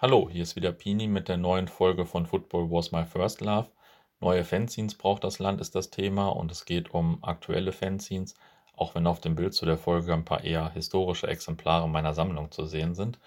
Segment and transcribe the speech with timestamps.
[0.00, 3.66] Hallo, hier ist wieder Pini mit der neuen Folge von Football Was My First Love.
[4.20, 8.36] Neue Fanzines braucht das Land ist das Thema und es geht um aktuelle Fanzines,
[8.76, 12.52] auch wenn auf dem Bild zu der Folge ein paar eher historische Exemplare meiner Sammlung
[12.52, 13.18] zu sehen sind.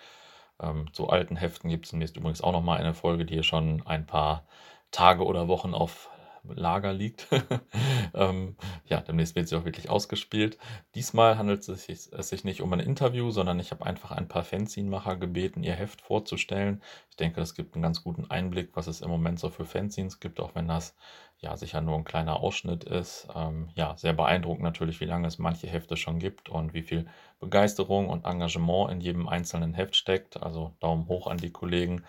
[0.61, 3.85] Ähm, zu alten Heften gibt es demnächst übrigens auch nochmal eine Folge, die hier schon
[3.85, 4.45] ein paar
[4.91, 6.09] Tage oder Wochen auf
[6.43, 7.27] Lager liegt.
[8.13, 8.55] ähm,
[8.85, 10.57] ja, demnächst wird sie auch wirklich ausgespielt.
[10.95, 14.27] Diesmal handelt es sich, es sich nicht um ein Interview, sondern ich habe einfach ein
[14.27, 16.81] paar Fanzine-Macher gebeten, ihr Heft vorzustellen.
[17.09, 20.19] Ich denke, das gibt einen ganz guten Einblick, was es im Moment so für Fanzines
[20.19, 20.95] gibt, auch wenn das
[21.39, 23.27] ja sicher nur ein kleiner Ausschnitt ist.
[23.35, 27.07] Ähm, ja, sehr beeindruckend natürlich, wie lange es manche Hefte schon gibt und wie viel
[27.39, 30.41] Begeisterung und Engagement in jedem einzelnen Heft steckt.
[30.41, 32.03] Also Daumen hoch an die Kollegen.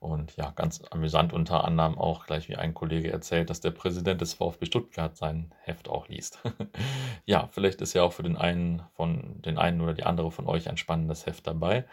[0.00, 4.20] Und ja, ganz amüsant unter anderem auch gleich wie ein Kollege erzählt, dass der Präsident
[4.20, 6.38] des VfB Stuttgart sein Heft auch liest.
[7.26, 10.46] ja, vielleicht ist ja auch für den einen von den einen oder die andere von
[10.46, 11.84] euch ein spannendes Heft dabei.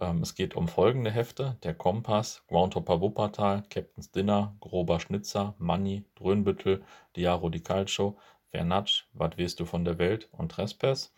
[0.00, 6.04] Ähm, es geht um folgende Hefte: Der Kompass, Groundhopper Wuppertal, Captain's Dinner, Grober Schnitzer, Money,
[6.14, 6.84] Dröhnbüttel,
[7.16, 8.18] Diaro di Calcio,
[8.52, 11.12] Vernatsch, Was weißt du von der Welt und Trespass.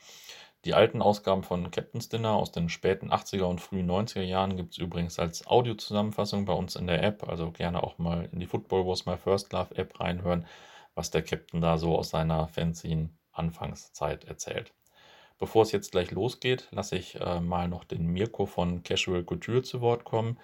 [0.67, 4.73] Die alten Ausgaben von Captain's Dinner aus den späten 80er und frühen 90er Jahren gibt
[4.73, 7.27] es übrigens als Audiozusammenfassung bei uns in der App.
[7.27, 10.47] Also gerne auch mal in die Football Was My First Love App reinhören,
[10.95, 14.75] was der Captain da so aus seiner Fanzine-Anfangszeit erzählt.
[15.39, 19.63] Bevor es jetzt gleich losgeht, lasse ich äh, mal noch den Mirko von Casual Couture
[19.63, 20.39] zu Wort kommen.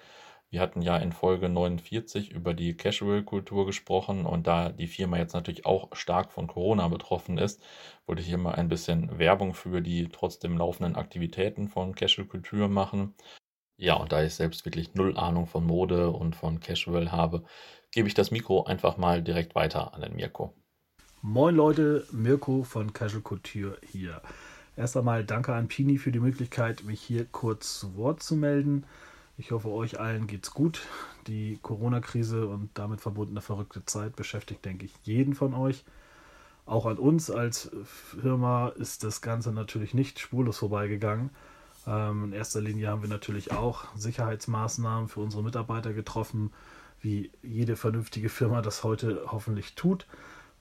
[0.50, 5.34] Wir hatten ja in Folge 49 über die Casual-Kultur gesprochen und da die Firma jetzt
[5.34, 7.62] natürlich auch stark von Corona betroffen ist,
[8.06, 13.14] wollte ich hier mal ein bisschen Werbung für die trotzdem laufenden Aktivitäten von Casual-Kultur machen.
[13.76, 17.44] Ja, und da ich selbst wirklich null Ahnung von Mode und von Casual habe,
[17.90, 20.54] gebe ich das Mikro einfach mal direkt weiter an den Mirko.
[21.22, 24.22] Moin Leute, Mirko von Casual Couture hier.
[24.76, 28.84] Erst einmal danke an Pini für die Möglichkeit, mich hier kurz zu Wort zu melden.
[29.38, 30.80] Ich hoffe, euch allen geht's gut.
[31.26, 35.84] Die Corona-Krise und damit verbundene verrückte Zeit beschäftigt, denke ich, jeden von euch.
[36.64, 41.30] Auch an uns als Firma ist das Ganze natürlich nicht spurlos vorbeigegangen.
[41.86, 46.50] Ähm, in erster Linie haben wir natürlich auch Sicherheitsmaßnahmen für unsere Mitarbeiter getroffen,
[47.02, 50.06] wie jede vernünftige Firma das heute hoffentlich tut.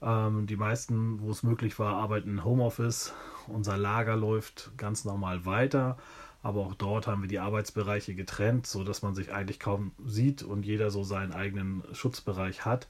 [0.02, 3.14] Ähm, die meisten, wo es möglich war, arbeiten im Homeoffice.
[3.48, 5.98] Unser Lager läuft ganz normal weiter.
[6.46, 10.64] Aber auch dort haben wir die Arbeitsbereiche getrennt, sodass man sich eigentlich kaum sieht und
[10.64, 12.88] jeder so seinen eigenen Schutzbereich hat.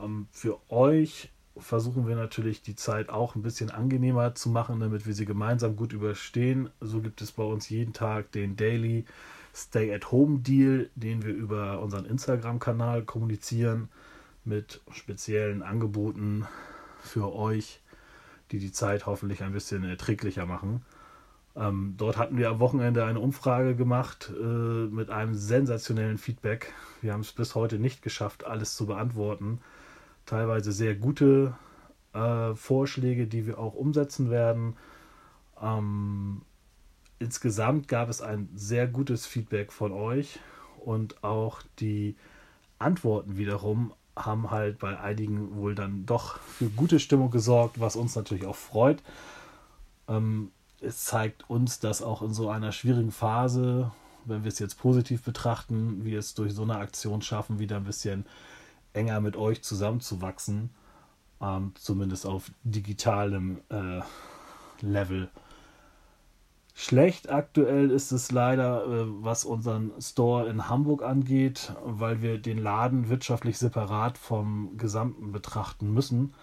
[0.00, 5.08] Ähm, für euch versuchen wir natürlich die Zeit auch ein bisschen angenehmer zu machen, damit
[5.08, 6.70] wir sie gemeinsam gut überstehen.
[6.80, 9.06] So gibt es bei uns jeden Tag den Daily
[9.52, 13.88] Stay at Home Deal, den wir über unseren Instagram-Kanal kommunizieren
[14.44, 16.46] mit speziellen Angeboten
[17.00, 17.80] für euch,
[18.52, 20.84] die die Zeit hoffentlich ein bisschen erträglicher machen.
[21.56, 26.72] Ähm, dort hatten wir am Wochenende eine Umfrage gemacht äh, mit einem sensationellen Feedback.
[27.00, 29.60] Wir haben es bis heute nicht geschafft, alles zu beantworten.
[30.26, 31.54] Teilweise sehr gute
[32.12, 34.76] äh, Vorschläge, die wir auch umsetzen werden.
[35.62, 36.42] Ähm,
[37.18, 40.38] insgesamt gab es ein sehr gutes Feedback von euch
[40.84, 42.16] und auch die
[42.78, 48.14] Antworten wiederum haben halt bei einigen wohl dann doch für gute Stimmung gesorgt, was uns
[48.14, 49.02] natürlich auch freut.
[50.08, 50.50] Ähm,
[50.86, 53.90] es zeigt uns, dass auch in so einer schwierigen Phase,
[54.24, 57.84] wenn wir es jetzt positiv betrachten, wir es durch so eine Aktion schaffen, wieder ein
[57.84, 58.24] bisschen
[58.92, 60.70] enger mit euch zusammenzuwachsen,
[61.40, 64.00] ähm, zumindest auf digitalem äh,
[64.80, 65.28] Level.
[66.74, 72.58] Schlecht aktuell ist es leider, äh, was unseren Store in Hamburg angeht, weil wir den
[72.58, 76.34] Laden wirtschaftlich separat vom Gesamten betrachten müssen.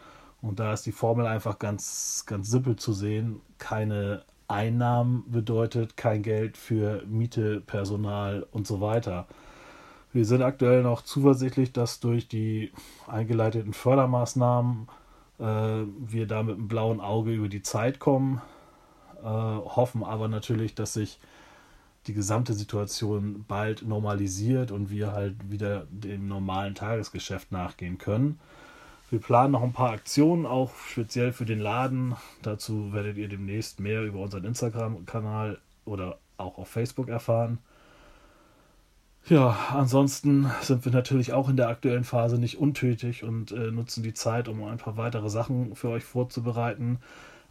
[0.42, 3.42] Und da ist die Formel einfach ganz, ganz simpel zu sehen.
[3.60, 9.28] Keine Einnahmen bedeutet kein Geld für Miete, Personal und so weiter.
[10.14, 12.72] Wir sind aktuell noch zuversichtlich, dass durch die
[13.08, 14.88] eingeleiteten Fördermaßnahmen
[15.40, 18.42] äh, wir da mit einem blauen Auge über die Zeit kommen,
[19.24, 21.20] äh, hoffen aber natürlich, dass sich
[22.06, 28.40] die gesamte Situation bald normalisiert und wir halt wieder dem normalen Tagesgeschäft nachgehen können.
[29.14, 32.16] Wir planen noch ein paar Aktionen, auch speziell für den Laden.
[32.42, 37.60] Dazu werdet ihr demnächst mehr über unseren Instagram-Kanal oder auch auf Facebook erfahren.
[39.30, 44.02] Ja, ansonsten sind wir natürlich auch in der aktuellen Phase nicht untätig und äh, nutzen
[44.02, 46.98] die Zeit, um ein paar weitere Sachen für euch vorzubereiten.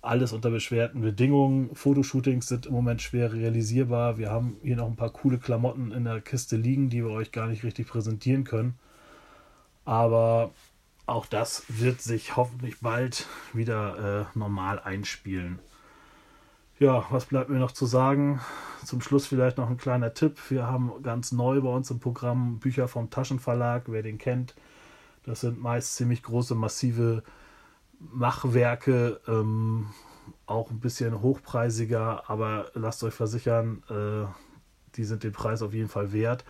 [0.00, 1.73] Alles unter beschwerten Bedingungen.
[1.76, 4.19] Fotoshootings sind im Moment schwer realisierbar.
[4.19, 7.31] Wir haben hier noch ein paar coole Klamotten in der Kiste liegen, die wir euch
[7.31, 8.75] gar nicht richtig präsentieren können.
[9.85, 10.50] Aber
[11.07, 15.59] auch das wird sich hoffentlich bald wieder äh, normal einspielen.
[16.79, 18.41] Ja, was bleibt mir noch zu sagen?
[18.85, 20.39] Zum Schluss vielleicht noch ein kleiner Tipp.
[20.49, 24.55] Wir haben ganz neu bei uns im Programm Bücher vom Taschenverlag, wer den kennt.
[25.25, 27.23] Das sind meist ziemlich große, massive
[28.01, 29.91] Machwerke, ähm,
[30.47, 34.27] auch ein bisschen hochpreisiger, aber lasst euch versichern, äh,
[34.97, 36.45] die sind den Preis auf jeden Fall wert.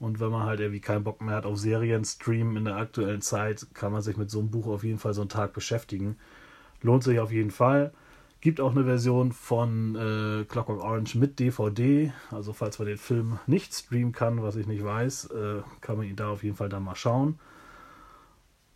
[0.00, 3.20] Und wenn man halt irgendwie keinen Bock mehr hat auf Serien, Streamen in der aktuellen
[3.20, 6.16] Zeit, kann man sich mit so einem Buch auf jeden Fall so einen Tag beschäftigen.
[6.80, 7.92] Lohnt sich auf jeden Fall.
[8.40, 12.10] Gibt auch eine Version von äh, Clockwork Orange mit DVD.
[12.30, 16.06] Also falls man den Film nicht streamen kann, was ich nicht weiß, äh, kann man
[16.06, 17.38] ihn da auf jeden Fall dann mal schauen.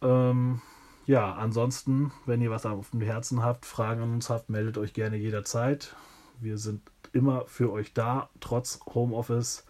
[0.03, 0.61] Ähm,
[1.07, 4.93] ja, ansonsten, wenn ihr was auf dem Herzen habt, Fragen an uns habt, meldet euch
[4.93, 5.97] gerne jederzeit.
[6.41, 6.83] Wir sind
[7.15, 9.65] immer für euch da, trotz Homeoffice.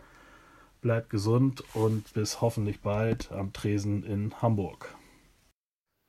[0.84, 4.94] Bleibt gesund und bis hoffentlich bald am Tresen in Hamburg.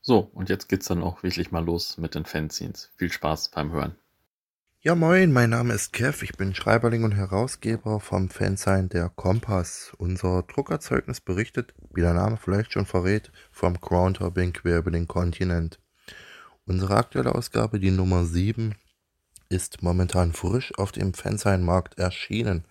[0.01, 2.91] So, und jetzt geht's dann auch wirklich mal los mit den Fanzines.
[2.97, 3.95] Viel Spaß beim Hören.
[4.81, 9.93] Ja, moin, mein Name ist Kev, ich bin Schreiberling und Herausgeber vom Fansign der Kompass.
[9.97, 15.79] Unser Druckerzeugnis berichtet, wie der Name vielleicht schon verrät, vom Groundhopping quer über den Kontinent.
[16.65, 18.75] Unsere aktuelle Ausgabe, die Nummer 7,
[19.47, 22.65] ist momentan frisch auf dem Fansign-Markt erschienen.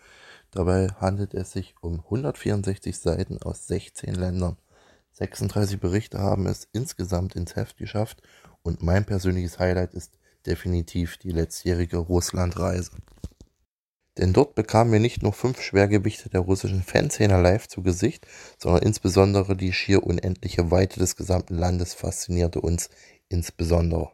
[0.55, 4.57] Dabei handelt es sich um 164 Seiten aus 16 Ländern.
[5.15, 8.23] 36 Berichte haben es insgesamt ins Heft geschafft
[8.63, 10.17] und mein persönliches Highlight ist
[10.47, 12.93] definitiv die letztjährige Russlandreise.
[14.17, 18.83] Denn dort bekamen wir nicht nur fünf Schwergewichte der russischen Fanszene live zu Gesicht, sondern
[18.83, 22.91] insbesondere die schier unendliche Weite des gesamten Landes faszinierte uns
[23.29, 24.13] insbesondere.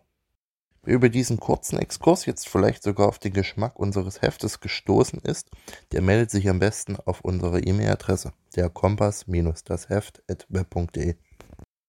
[0.83, 5.51] Wer über diesen kurzen Exkurs jetzt vielleicht sogar auf den Geschmack unseres Heftes gestoßen ist,
[5.93, 11.17] der meldet sich am besten auf unsere E-Mail-Adresse der kompass-das-heft.web.de.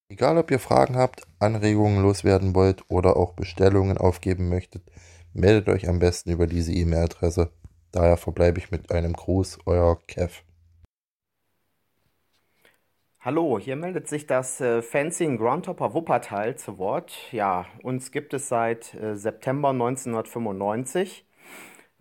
[0.09, 4.83] Egal ob ihr Fragen habt, Anregungen loswerden wollt oder auch Bestellungen aufgeben möchtet,
[5.33, 7.49] meldet euch am besten über diese E-Mail-Adresse.
[7.93, 10.41] Daher verbleibe ich mit einem Gruß, euer Kev.
[13.23, 17.31] Hallo, hier meldet sich das äh, Fanzine Groundhopper Wuppertal zu Wort.
[17.31, 21.23] Ja, uns gibt es seit äh, September 1995.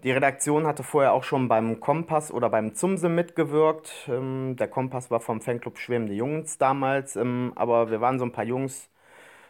[0.02, 4.08] Die Redaktion hatte vorher auch schon beim Kompass oder beim Zumse mitgewirkt.
[4.08, 8.32] Ähm, der Kompass war vom Fanclub Schwebende Jungs damals, ähm, aber wir waren so ein
[8.32, 8.88] paar Jungs.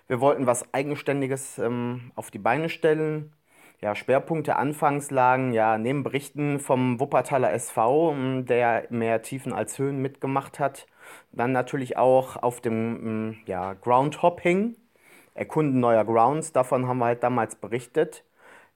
[0.09, 3.33] Wir wollten was Eigenständiges ähm, auf die Beine stellen.
[3.81, 9.79] Ja, Schwerpunkte anfangs lagen ja neben Berichten vom Wuppertaler SV, ähm, der mehr Tiefen als
[9.79, 10.87] Höhen mitgemacht hat.
[11.33, 14.77] Dann natürlich auch auf dem ähm, ja, Groundhopping,
[15.35, 18.25] Erkunden neuer Grounds, davon haben wir halt damals berichtet.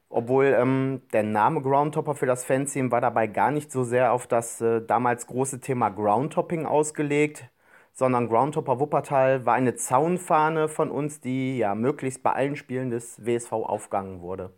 [0.08, 4.26] Obwohl ähm, der Name Groundhopper für das Fanzine war dabei gar nicht so sehr auf
[4.28, 7.50] das äh, damals große Thema Groundhopping ausgelegt,
[7.92, 13.25] sondern Groundhopper Wuppertal war eine Zaunfahne von uns, die ja möglichst bei allen Spielen des
[13.26, 14.52] WSV aufgegangen wurde.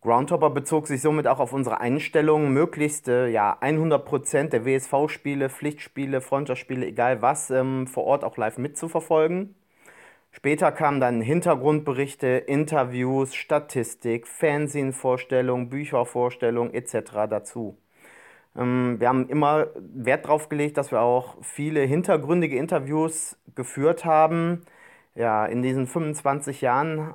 [0.00, 6.20] Groundhopper bezog sich somit auch auf unsere Einstellung, möglichst äh, ja, 100% der WSV-Spiele, Pflichtspiele,
[6.20, 9.56] Freundschaftsspiele, egal was, ähm, vor Ort auch live mitzuverfolgen.
[10.30, 17.26] Später kamen dann Hintergrundberichte, Interviews, Statistik, Fernsehvorstellungen, Büchervorstellungen etc.
[17.28, 17.76] dazu.
[18.56, 24.64] Ähm, wir haben immer Wert darauf gelegt, dass wir auch viele hintergründige Interviews geführt haben.
[25.14, 27.14] Ja, in diesen 25 Jahren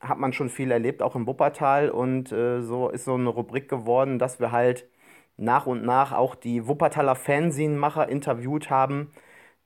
[0.00, 1.90] hat man schon viel erlebt, auch im Wuppertal.
[1.90, 4.88] Und äh, so ist so eine Rubrik geworden, dass wir halt
[5.36, 9.12] nach und nach auch die Wuppertaler Fernsehmacher interviewt haben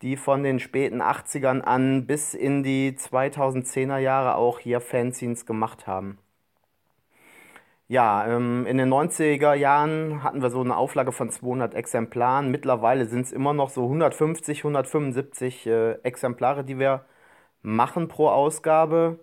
[0.02, 5.87] die von den späten 80ern an bis in die 2010er Jahre auch hier Fanzines gemacht
[5.87, 6.18] haben.
[7.88, 12.50] Ja, ähm, in den 90er Jahren hatten wir so eine Auflage von 200 Exemplaren.
[12.50, 17.04] Mittlerweile sind es immer noch so 150, 175 äh, Exemplare, die wir
[17.66, 19.18] machen pro Ausgabe.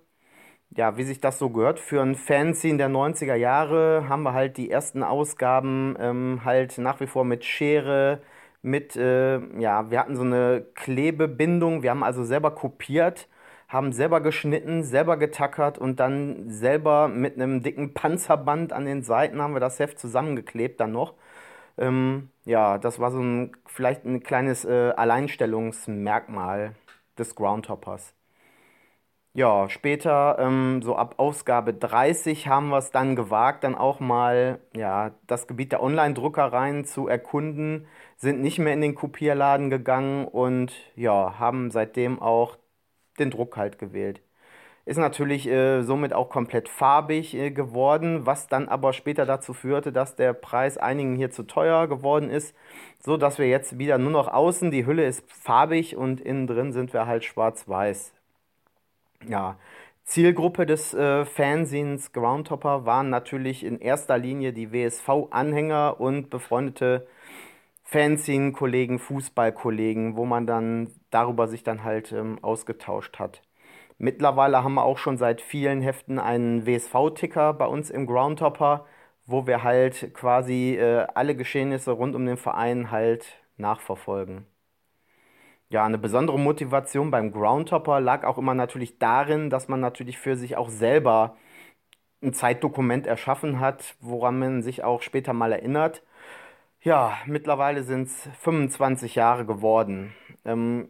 [0.71, 4.57] Ja, wie sich das so gehört, für ein Fanzine der 90er Jahre haben wir halt
[4.57, 8.21] die ersten Ausgaben ähm, halt nach wie vor mit Schere,
[8.63, 13.29] mit, äh, ja, wir hatten so eine Klebebindung, wir haben also selber kopiert,
[13.69, 19.41] haben selber geschnitten, selber getackert und dann selber mit einem dicken Panzerband an den Seiten
[19.41, 21.13] haben wir das Heft zusammengeklebt dann noch.
[21.77, 26.75] Ähm, ja, das war so ein, vielleicht ein kleines äh, Alleinstellungsmerkmal
[27.17, 28.13] des Groundhoppers.
[29.35, 34.59] Ja, später, ähm, so ab Ausgabe 30, haben wir es dann gewagt, dann auch mal
[34.75, 40.71] ja, das Gebiet der Online-Druckereien zu erkunden, sind nicht mehr in den Kopierladen gegangen und
[40.95, 42.57] ja, haben seitdem auch
[43.19, 44.21] den Druck halt gewählt.
[44.85, 49.93] Ist natürlich äh, somit auch komplett farbig äh, geworden, was dann aber später dazu führte,
[49.93, 52.55] dass der Preis einigen hier zu teuer geworden ist,
[52.99, 56.73] so dass wir jetzt wieder nur noch außen, die Hülle ist farbig und innen drin
[56.73, 58.12] sind wir halt schwarz-weiß
[59.27, 59.57] ja,
[60.05, 67.07] Zielgruppe des äh, Fanzines Groundhopper waren natürlich in erster Linie die WSV-Anhänger und befreundete
[67.83, 73.43] Fanzine-Kollegen, Fußballkollegen, wo man dann darüber sich dann halt ähm, ausgetauscht hat.
[73.97, 78.85] Mittlerweile haben wir auch schon seit vielen Heften einen WSV-Ticker bei uns im Groundhopper,
[79.25, 84.45] wo wir halt quasi äh, alle Geschehnisse rund um den Verein halt nachverfolgen.
[85.73, 90.35] Ja, eine besondere Motivation beim Groundhopper lag auch immer natürlich darin, dass man natürlich für
[90.37, 91.35] sich auch selber
[92.21, 96.03] ein Zeitdokument erschaffen hat, woran man sich auch später mal erinnert.
[96.81, 100.13] Ja, mittlerweile sind es 25 Jahre geworden.
[100.45, 100.89] Ähm,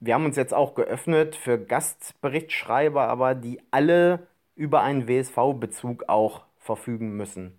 [0.00, 6.44] wir haben uns jetzt auch geöffnet für Gastberichtschreiber, aber die alle über einen WSV-Bezug auch
[6.60, 7.58] verfügen müssen.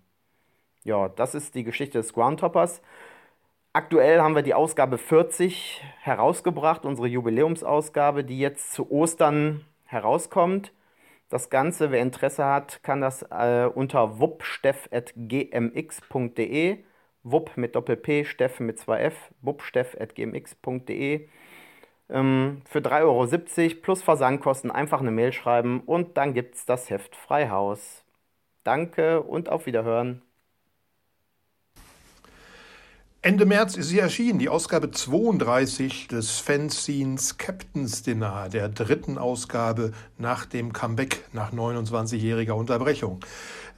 [0.84, 2.80] Ja, das ist die Geschichte des Groundhoppers.
[3.78, 10.72] Aktuell haben wir die Ausgabe 40 herausgebracht, unsere Jubiläumsausgabe, die jetzt zu Ostern herauskommt.
[11.28, 16.78] Das Ganze, wer Interesse hat, kann das äh, unter wuppsteff.gmx.de,
[17.22, 21.28] wupp mit Doppel-P, Steff mit 2F, wuppsteff.gmx.de
[22.10, 23.28] ähm, für 3,70 Euro
[23.80, 28.04] plus Versandkosten einfach eine Mail schreiben und dann gibt es das Heft Freihaus.
[28.64, 30.22] Danke und auf Wiederhören.
[33.20, 39.90] Ende März ist sie erschienen, die Ausgabe 32 des Fanzines Captain's Dinner, der dritten Ausgabe
[40.18, 43.18] nach dem Comeback nach 29-jähriger Unterbrechung.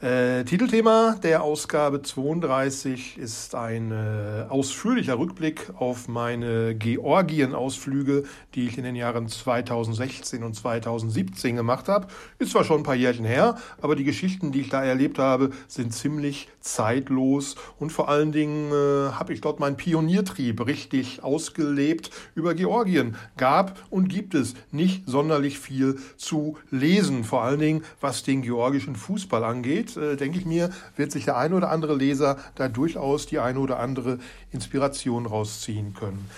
[0.02, 8.78] Äh, Titelthema der Ausgabe 32 ist ein äh, ausführlicher Rückblick auf meine Georgien-Ausflüge, die ich
[8.78, 12.08] in den Jahren 2016 und 2017 gemacht habe.
[12.38, 15.50] Ist zwar schon ein paar Jährchen her, aber die Geschichten, die ich da erlebt habe,
[15.68, 22.10] sind ziemlich zeitlos und vor allen Dingen äh, habe ich dort meinen Pioniertrieb richtig ausgelebt
[22.34, 23.16] über Georgien.
[23.36, 28.96] Gab und gibt es nicht sonderlich viel zu lesen, vor allen Dingen was den georgischen
[28.96, 33.26] Fußball angeht äh, denke ich mir, wird sich der eine oder andere Leser da durchaus
[33.26, 34.18] die eine oder andere
[34.52, 36.28] Inspiration rausziehen können.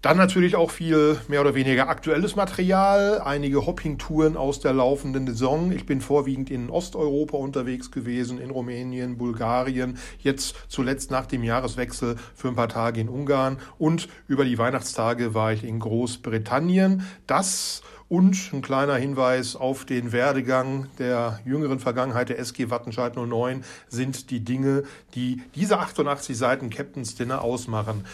[0.00, 5.72] Dann natürlich auch viel mehr oder weniger aktuelles Material, einige Hopping-Touren aus der laufenden Saison.
[5.72, 12.14] Ich bin vorwiegend in Osteuropa unterwegs gewesen, in Rumänien, Bulgarien, jetzt zuletzt nach dem Jahreswechsel
[12.36, 17.02] für ein paar Tage in Ungarn und über die Weihnachtstage war ich in Großbritannien.
[17.26, 23.64] Das und ein kleiner Hinweis auf den Werdegang der jüngeren Vergangenheit der SG Wattenscheid 09
[23.88, 28.04] sind die Dinge, die diese 88 Seiten Captain's Dinner ausmachen.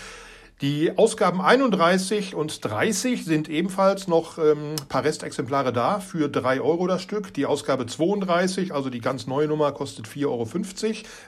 [0.60, 6.86] Die Ausgaben 31 und 30 sind ebenfalls noch ähm, paar Restexemplare da für 3 Euro
[6.86, 7.34] das Stück.
[7.34, 10.48] Die Ausgabe 32, also die ganz neue Nummer, kostet 4,50 Euro.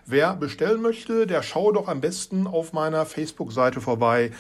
[0.07, 4.31] Wer bestellen möchte, der schaue doch am besten auf meiner Facebook-Seite vorbei.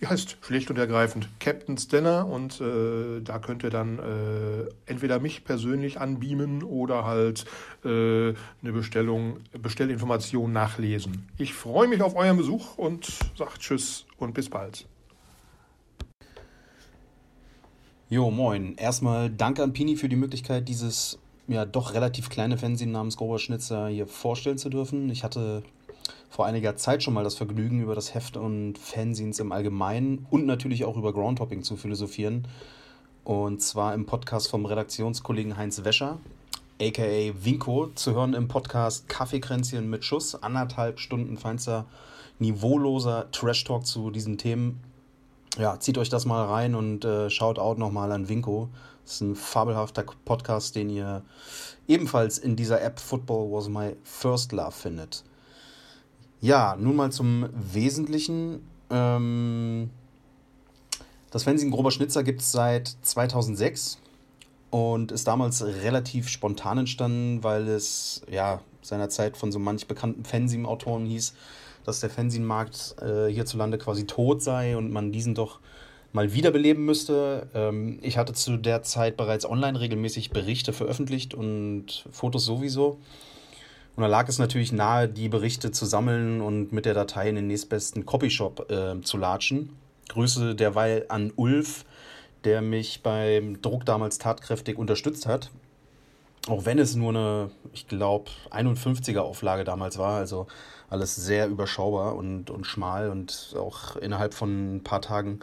[0.00, 5.20] Die heißt schlicht und ergreifend Captain's Dinner und äh, da könnt ihr dann äh, entweder
[5.20, 7.44] mich persönlich anbeamen oder halt
[7.84, 7.88] äh,
[8.28, 11.28] eine Bestellung, Bestellinformation nachlesen.
[11.38, 14.86] Ich freue mich auf euren Besuch und sagt Tschüss und bis bald.
[18.10, 18.74] Jo, moin.
[18.76, 23.38] Erstmal danke an Pini für die Möglichkeit, dieses ja doch relativ kleine Fernsehen namens Grober
[23.38, 25.10] Schnitzer hier vorstellen zu dürfen.
[25.10, 25.62] Ich hatte
[26.30, 30.46] vor einiger Zeit schon mal das Vergnügen, über das Heft und Fanzines im Allgemeinen und
[30.46, 32.46] natürlich auch über Groundhopping zu philosophieren.
[33.24, 36.18] Und zwar im Podcast vom Redaktionskollegen Heinz Wäscher,
[36.80, 40.34] aka Winko, zu hören im Podcast Kaffeekränzchen mit Schuss.
[40.34, 41.86] Anderthalb Stunden feinster,
[42.38, 44.80] niveauloser Trash-Talk zu diesen Themen.
[45.58, 48.68] Ja, zieht euch das mal rein und äh, schaut out nochmal an Winko.
[49.04, 51.22] Das ist ein fabelhafter Podcast, den ihr
[51.86, 55.24] ebenfalls in dieser App Football Was My First Love findet.
[56.40, 58.68] Ja, nun mal zum Wesentlichen.
[58.90, 59.90] Ähm,
[61.30, 63.98] das Fernsehen Grober Schnitzer gibt es seit 2006
[64.70, 71.06] und ist damals relativ spontan entstanden, weil es ja seinerzeit von so manch bekannten Fanzine-Autoren
[71.06, 71.34] hieß,
[71.84, 75.60] dass der Fanzine-Markt äh, hierzulande quasi tot sei und man diesen doch
[76.12, 77.48] mal wiederbeleben müsste.
[77.54, 82.98] Ähm, ich hatte zu der Zeit bereits online regelmäßig Berichte veröffentlicht und Fotos sowieso.
[83.96, 87.36] Und da lag es natürlich nahe, die Berichte zu sammeln und mit der Datei in
[87.36, 89.70] den nächstbesten Copyshop äh, zu latschen.
[90.08, 91.84] Grüße derweil an Ulf,
[92.44, 95.50] der mich beim Druck damals tatkräftig unterstützt hat.
[96.48, 100.46] Auch wenn es nur eine, ich glaube, 51er Auflage damals war, also
[100.90, 105.40] alles sehr überschaubar und, und schmal und auch innerhalb von ein paar Tagen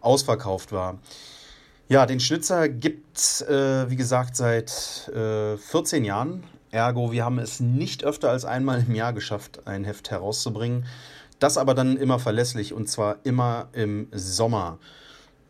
[0.00, 0.98] ausverkauft war.
[1.88, 7.38] Ja, den Schnitzer gibt es, äh, wie gesagt, seit äh, 14 Jahren Ergo, wir haben
[7.38, 10.84] es nicht öfter als einmal im Jahr geschafft, ein Heft herauszubringen.
[11.38, 14.78] Das aber dann immer verlässlich und zwar immer im Sommer.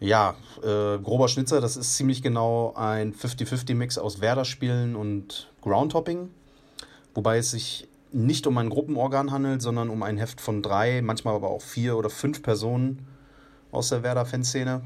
[0.01, 6.31] Ja, äh, grober Schnitzer, das ist ziemlich genau ein 50-50-Mix aus Werder-Spielen und Groundhopping.
[7.15, 11.35] Wobei es sich nicht um ein Gruppenorgan handelt, sondern um ein Heft von drei, manchmal
[11.35, 13.07] aber auch vier oder fünf Personen
[13.71, 14.83] aus der Werder-Fanszene.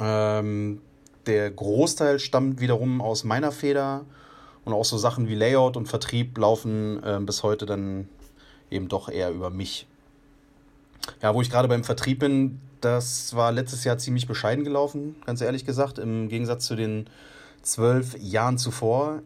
[0.00, 0.80] Ähm,
[1.26, 4.04] der Großteil stammt wiederum aus meiner Feder
[4.64, 8.08] und auch so Sachen wie Layout und Vertrieb laufen äh, bis heute dann
[8.70, 9.86] eben doch eher über mich.
[11.22, 15.40] Ja, wo ich gerade beim Vertrieb bin, das war letztes Jahr ziemlich bescheiden gelaufen, ganz
[15.40, 17.08] ehrlich gesagt, im Gegensatz zu den
[17.62, 19.22] zwölf Jahren zuvor.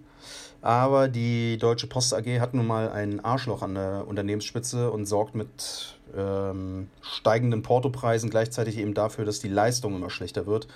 [0.62, 5.34] Aber die Deutsche Post AG hat nun mal ein Arschloch an der Unternehmensspitze und sorgt
[5.34, 10.68] mit ähm, steigenden Portopreisen gleichzeitig eben dafür, dass die Leistung immer schlechter wird.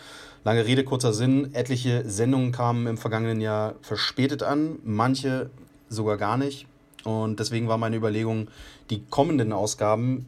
[0.43, 1.55] Lange Rede, kurzer Sinn.
[1.55, 5.51] Etliche Sendungen kamen im vergangenen Jahr verspätet an, manche
[5.91, 6.67] sogar gar nicht.
[7.05, 8.49] Und deswegen war meine Überlegung,
[8.89, 10.25] die kommenden Ausgaben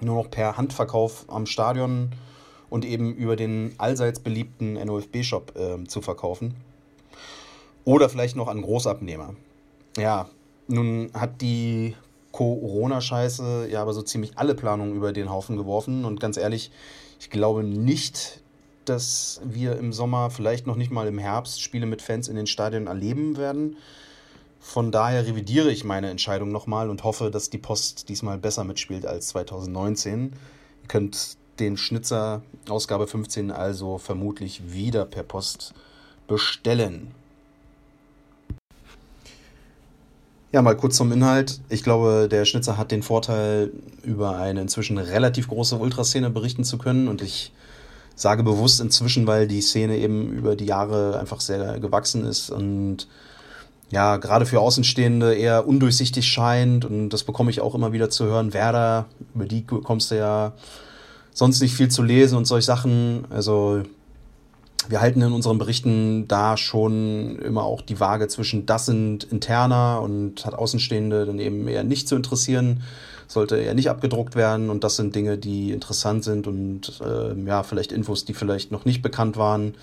[0.00, 2.10] nur noch per Handverkauf am Stadion
[2.70, 6.54] und eben über den allseits beliebten NOFB-Shop äh, zu verkaufen.
[7.84, 9.34] Oder vielleicht noch an Großabnehmer.
[9.96, 10.28] Ja,
[10.68, 11.94] nun hat die
[12.32, 16.04] Corona-Scheiße ja aber so ziemlich alle Planungen über den Haufen geworfen.
[16.04, 16.70] Und ganz ehrlich,
[17.20, 18.40] ich glaube nicht,
[18.84, 22.46] dass wir im Sommer, vielleicht noch nicht mal im Herbst, Spiele mit Fans in den
[22.46, 23.76] Stadien erleben werden.
[24.60, 29.06] Von daher revidiere ich meine Entscheidung nochmal und hoffe, dass die Post diesmal besser mitspielt
[29.06, 30.32] als 2019.
[30.82, 35.74] Ihr könnt den Schnitzer Ausgabe 15 also vermutlich wieder per Post
[36.28, 37.12] bestellen.
[40.52, 41.60] Ja, mal kurz zum Inhalt.
[41.70, 46.76] Ich glaube, der Schnitzer hat den Vorteil, über eine inzwischen relativ große Ultraszene berichten zu
[46.76, 47.08] können.
[47.08, 47.52] Und ich
[48.16, 53.08] sage bewusst inzwischen, weil die Szene eben über die Jahre einfach sehr gewachsen ist und
[53.90, 56.84] ja, gerade für Außenstehende eher undurchsichtig scheint.
[56.84, 58.52] Und das bekomme ich auch immer wieder zu hören.
[58.52, 60.52] Werder, über die bekommst du ja
[61.32, 63.24] sonst nicht viel zu lesen und solche Sachen.
[63.30, 63.84] Also
[64.88, 70.00] wir halten in unseren Berichten da schon immer auch die Waage zwischen das sind interner
[70.02, 72.82] und hat Außenstehende dann eben eher nicht zu interessieren,
[73.28, 77.62] sollte eher nicht abgedruckt werden und das sind Dinge, die interessant sind und äh, ja,
[77.62, 79.74] vielleicht Infos, die vielleicht noch nicht bekannt waren.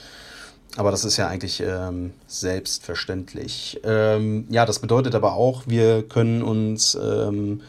[0.78, 3.82] Aber das ist ja eigentlich ähm, selbstverständlich.
[3.84, 7.62] Ähm, ja, das bedeutet aber auch, wir können uns ähm,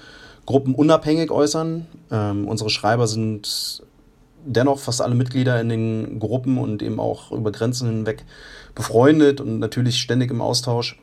[0.45, 1.87] gruppenunabhängig äußern.
[2.11, 3.83] Ähm, unsere Schreiber sind
[4.44, 8.24] dennoch fast alle Mitglieder in den Gruppen und eben auch über Grenzen hinweg
[8.74, 10.98] befreundet und natürlich ständig im Austausch.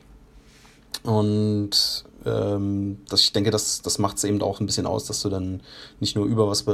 [1.02, 5.22] Und ähm, das, ich denke, das, das macht es eben auch ein bisschen aus, dass
[5.22, 5.60] du dann
[6.00, 6.64] nicht nur über was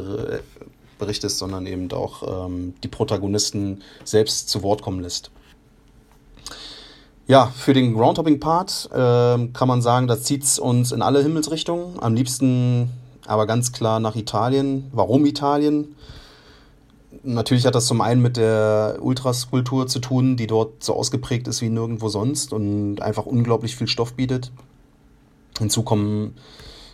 [0.98, 5.31] berichtest, sondern eben auch ähm, die Protagonisten selbst zu Wort kommen lässt.
[7.27, 12.03] Ja, für den Groundhopping-Part äh, kann man sagen, da zieht es uns in alle Himmelsrichtungen.
[12.03, 12.90] Am liebsten
[13.27, 14.90] aber ganz klar nach Italien.
[14.92, 15.96] Warum Italien?
[17.27, 21.63] Natürlich hat das zum einen mit der Ultraskulptur zu tun, die dort so ausgeprägt ist
[21.63, 24.53] wie nirgendwo sonst und einfach unglaublich viel Stoff bietet.
[25.59, 26.35] Hinzu kommen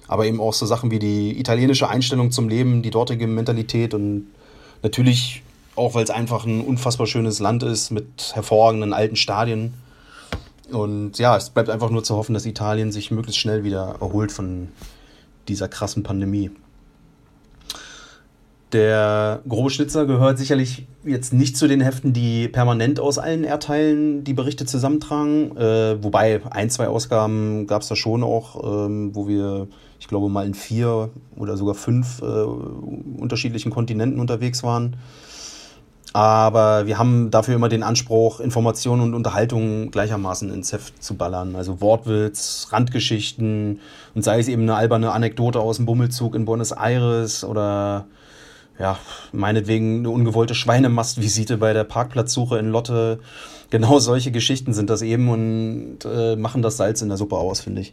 [0.06, 4.26] aber eben auch so Sachen wie die italienische Einstellung zum Leben, die dortige Mentalität und
[4.82, 5.42] natürlich
[5.76, 9.74] auch, weil es einfach ein unfassbar schönes Land ist mit hervorragenden alten Stadien.
[10.70, 14.30] Und ja, es bleibt einfach nur zu hoffen, dass Italien sich möglichst schnell wieder erholt
[14.30, 14.68] von
[15.48, 16.50] dieser krassen Pandemie.
[18.72, 24.22] Der grobe Schnitzer gehört sicherlich jetzt nicht zu den Heften, die permanent aus allen Erdteilen
[24.22, 25.56] die Berichte zusammentragen.
[25.56, 29.66] Äh, wobei ein, zwei Ausgaben gab es da schon auch, ähm, wo wir,
[29.98, 34.96] ich glaube, mal in vier oder sogar fünf äh, unterschiedlichen Kontinenten unterwegs waren.
[36.12, 41.54] Aber wir haben dafür immer den Anspruch, Informationen und Unterhaltung gleichermaßen ins Heft zu ballern.
[41.54, 43.80] Also Wortwitz, Randgeschichten
[44.14, 48.06] und sei es eben eine alberne Anekdote aus dem Bummelzug in Buenos Aires oder
[48.80, 48.98] ja,
[49.32, 53.20] meinetwegen eine ungewollte Schweinemastvisite bei der Parkplatzsuche in Lotte.
[53.68, 57.60] Genau solche Geschichten sind das eben und äh, machen das Salz in der Suppe aus,
[57.60, 57.92] finde ich.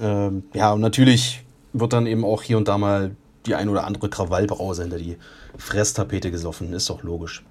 [0.00, 3.12] Ähm, ja, und natürlich wird dann eben auch hier und da mal
[3.46, 5.16] die ein oder andere Krawallbrause hinter die
[5.56, 7.44] Fresstapete gesoffen, ist doch logisch.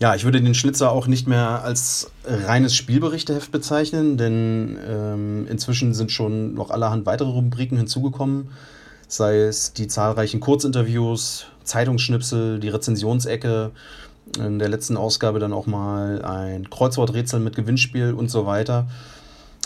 [0.00, 5.94] Ja, ich würde den Schlitzer auch nicht mehr als reines Spielberichteheft bezeichnen, denn ähm, inzwischen
[5.94, 8.48] sind schon noch allerhand weitere Rubriken hinzugekommen
[9.08, 13.72] sei es die zahlreichen Kurzinterviews, Zeitungsschnipsel, die Rezensionsecke,
[14.38, 18.88] in der letzten Ausgabe dann auch mal ein Kreuzworträtsel mit Gewinnspiel und so weiter.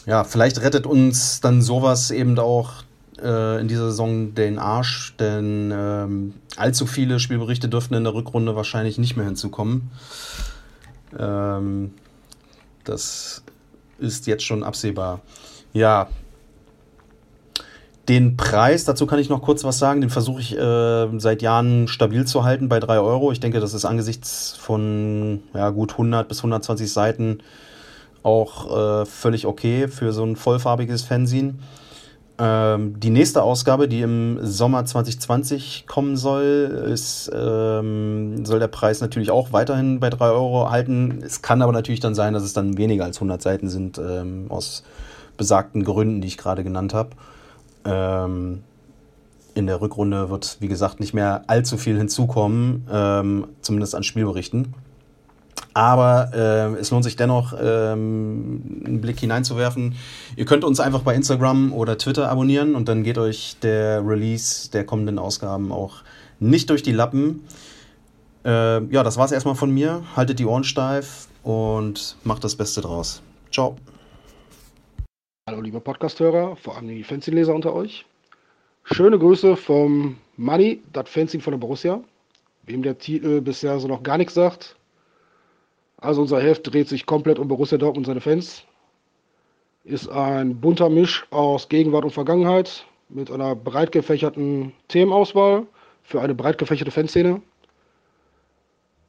[0.07, 2.85] Ja, vielleicht rettet uns dann sowas eben auch
[3.23, 8.57] äh, in dieser Saison den Arsch, denn ähm, allzu viele Spielberichte dürften in der Rückrunde
[8.57, 9.91] wahrscheinlich nicht mehr hinzukommen.
[11.19, 11.93] Ähm,
[12.85, 13.43] das
[13.99, 15.21] ist jetzt schon absehbar.
[15.73, 16.09] Ja,
[18.09, 21.87] Den Preis, dazu kann ich noch kurz was sagen, den versuche ich äh, seit Jahren
[21.87, 23.31] stabil zu halten bei 3 Euro.
[23.31, 27.39] Ich denke, das ist angesichts von ja, gut 100 bis 120 Seiten
[28.23, 31.55] auch äh, völlig okay für so ein vollfarbiges Fanzine.
[32.39, 39.01] Ähm, die nächste Ausgabe, die im Sommer 2020 kommen soll, ist, ähm, soll der Preis
[39.01, 41.23] natürlich auch weiterhin bei 3 Euro halten.
[41.25, 44.47] Es kann aber natürlich dann sein, dass es dann weniger als 100 Seiten sind, ähm,
[44.49, 44.85] aus
[45.37, 47.11] besagten Gründen, die ich gerade genannt habe.
[47.85, 48.63] Ähm,
[49.55, 54.75] in der Rückrunde wird, wie gesagt, nicht mehr allzu viel hinzukommen, ähm, zumindest an Spielberichten.
[55.73, 59.95] Aber äh, es lohnt sich dennoch, ähm, einen Blick hineinzuwerfen.
[60.37, 64.71] Ihr könnt uns einfach bei Instagram oder Twitter abonnieren und dann geht euch der Release
[64.71, 66.03] der kommenden Ausgaben auch
[66.41, 67.45] nicht durch die Lappen.
[68.45, 70.03] Äh, ja, das war's erstmal von mir.
[70.17, 73.23] Haltet die Ohren steif und macht das Beste draus.
[73.53, 73.77] Ciao.
[75.51, 78.07] Hallo liebe Podcast-Hörer, vor allem die Fanzine-Leser unter euch.
[78.85, 82.05] Schöne Grüße vom Money, das Fanzine von der Borussia.
[82.63, 84.77] Wem der Titel bisher so noch gar nichts sagt,
[85.97, 88.63] also unser Heft dreht sich komplett um Borussia Dortmund und seine Fans.
[89.83, 95.67] Ist ein bunter Misch aus Gegenwart und Vergangenheit mit einer breit gefächerten Themenauswahl
[96.05, 97.43] für eine breit gefächerte Fanszene.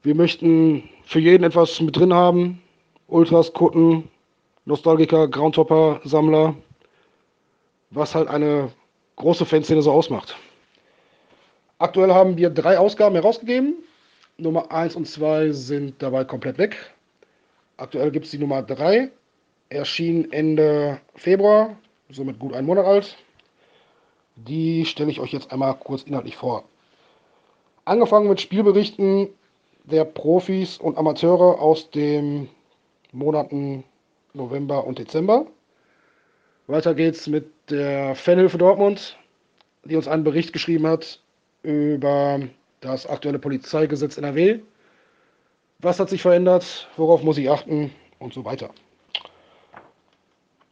[0.01, 2.63] Wir möchten für jeden etwas mit drin haben.
[3.05, 4.09] Ultras, Kutten,
[4.65, 6.55] Nostalgiker, Groundhopper, Sammler.
[7.89, 8.71] Was halt eine
[9.15, 10.35] große Fanszene so ausmacht.
[11.77, 13.75] Aktuell haben wir drei Ausgaben herausgegeben.
[14.37, 16.77] Nummer 1 und 2 sind dabei komplett weg.
[17.77, 19.09] Aktuell gibt es die Nummer 3,
[19.69, 21.75] erschien Ende Februar,
[22.09, 23.17] somit gut einen Monat alt.
[24.35, 26.63] Die stelle ich euch jetzt einmal kurz inhaltlich vor.
[27.85, 29.29] Angefangen mit Spielberichten
[29.83, 32.49] der Profis und Amateure aus den
[33.11, 33.83] Monaten
[34.33, 35.45] November und Dezember.
[36.67, 39.17] Weiter geht's mit der Fanhilfe Dortmund,
[39.83, 41.19] die uns einen Bericht geschrieben hat
[41.63, 42.39] über
[42.79, 44.59] das aktuelle Polizeigesetz NRW.
[45.79, 46.87] Was hat sich verändert?
[46.97, 47.91] Worauf muss ich achten?
[48.19, 48.69] Und so weiter.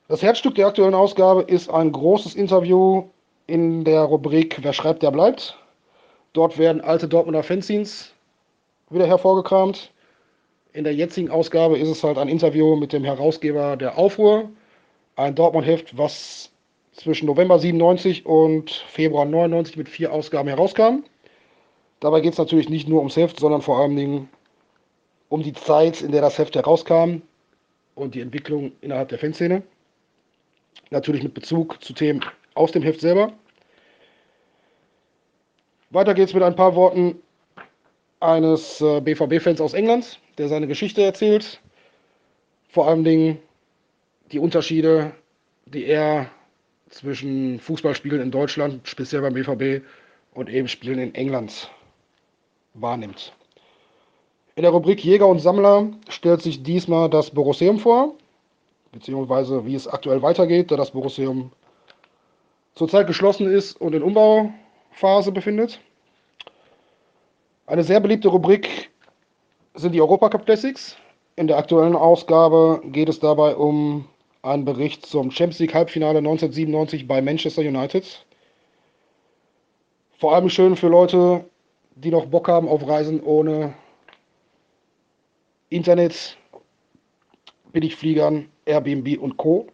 [0.07, 3.09] Das Herzstück der aktuellen Ausgabe ist ein großes Interview
[3.47, 5.57] in der Rubrik Wer schreibt, der bleibt.
[6.33, 8.11] Dort werden alte Dortmunder Fanzines
[8.89, 9.91] wieder hervorgekramt.
[10.71, 14.49] In der jetzigen Ausgabe ist es halt ein Interview mit dem Herausgeber der Aufruhr,
[15.15, 16.51] ein Dortmund-Heft, was
[16.91, 21.03] zwischen November 97 und Februar 99 mit vier Ausgaben herauskam.
[21.99, 24.29] Dabei geht es natürlich nicht nur ums Heft, sondern vor allen Dingen
[25.29, 27.21] um die Zeit, in der das Heft herauskam
[27.95, 29.63] und die Entwicklung innerhalb der Fanszene.
[30.91, 33.33] Natürlich mit Bezug zu Themen aus dem Heft selber.
[35.89, 37.15] Weiter geht es mit ein paar Worten
[38.19, 41.59] eines äh, BVB-Fans aus England, der seine Geschichte erzählt.
[42.69, 43.37] Vor allen Dingen
[44.31, 45.11] die Unterschiede,
[45.65, 46.31] die er
[46.89, 49.85] zwischen Fußballspielen in Deutschland, speziell beim BVB,
[50.33, 51.69] und eben Spielen in England
[52.73, 53.33] wahrnimmt.
[54.55, 58.15] In der Rubrik Jäger und Sammler stellt sich diesmal das Borosseum vor,
[58.91, 61.51] beziehungsweise wie es aktuell weitergeht, da das Borosseum
[62.75, 65.81] zurzeit geschlossen ist und in Umbauphase befindet.
[67.65, 68.89] Eine sehr beliebte Rubrik
[69.81, 70.97] sind die Europacup Classics.
[71.35, 74.05] In der aktuellen Ausgabe geht es dabei um
[74.41, 78.25] einen Bericht zum Champions League Halbfinale 1997 bei Manchester United.
[80.17, 81.45] Vor allem schön für Leute,
[81.95, 83.73] die noch Bock haben auf Reisen ohne
[85.69, 86.37] Internet,
[87.71, 89.67] Billigfliegern, Airbnb und Co.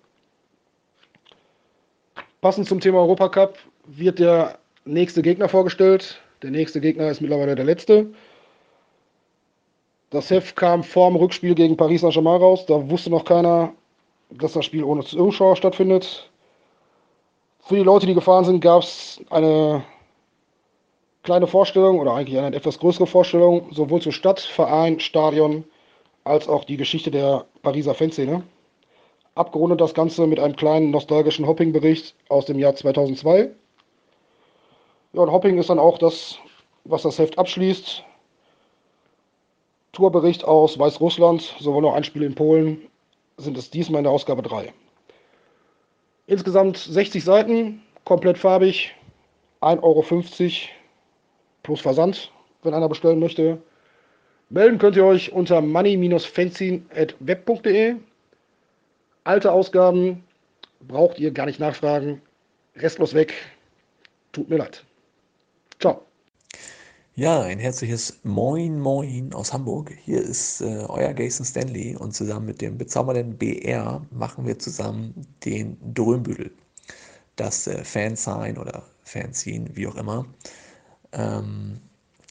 [2.42, 6.22] Passend zum Thema Europacup wird der nächste Gegner vorgestellt.
[6.44, 8.14] Der nächste Gegner ist mittlerweile der letzte.
[10.16, 12.66] Das Heft kam vor dem Rückspiel gegen Paris Saint-Germain raus.
[12.66, 13.74] Da wusste noch keiner,
[14.30, 16.30] dass das Spiel ohne Zuschauer stattfindet.
[17.60, 19.84] Für die Leute, die gefahren sind, gab es eine
[21.24, 25.66] kleine Vorstellung oder eigentlich eine etwas größere Vorstellung, sowohl zur Stadt, Verein, Stadion
[26.24, 28.44] als auch die Geschichte der Pariser Fanszene.
[29.34, 33.50] Abgerundet das Ganze mit einem kleinen nostalgischen Hopping-Bericht aus dem Jahr 2002.
[35.12, 36.40] Ja, und Hopping ist dann auch das,
[36.86, 38.06] was das Heft abschließt.
[39.96, 42.90] Tourbericht aus Weißrussland, sowohl noch ein Spiel in Polen,
[43.38, 44.74] sind es diesmal in der Ausgabe 3.
[46.28, 48.94] Insgesamt 60 Seiten, komplett farbig,
[49.62, 50.04] 1,50 Euro
[51.64, 52.30] plus Versand,
[52.64, 53.58] wenn einer bestellen möchte.
[54.50, 57.96] Melden könnt ihr euch unter money-fanzine.web.de.
[59.24, 60.24] Alte Ausgaben
[60.82, 62.22] braucht ihr gar nicht nachfragen.
[62.76, 63.34] Restlos weg.
[64.34, 64.84] Tut mir leid.
[65.80, 66.02] Ciao.
[67.18, 69.94] Ja, ein herzliches Moin Moin aus Hamburg.
[70.04, 75.26] Hier ist äh, euer Jason Stanley und zusammen mit dem bezaubernden BR machen wir zusammen
[75.46, 76.52] den Drömbüdel.
[77.38, 80.26] das äh, Fansign oder Fanzine, wie auch immer,
[81.14, 81.80] ähm,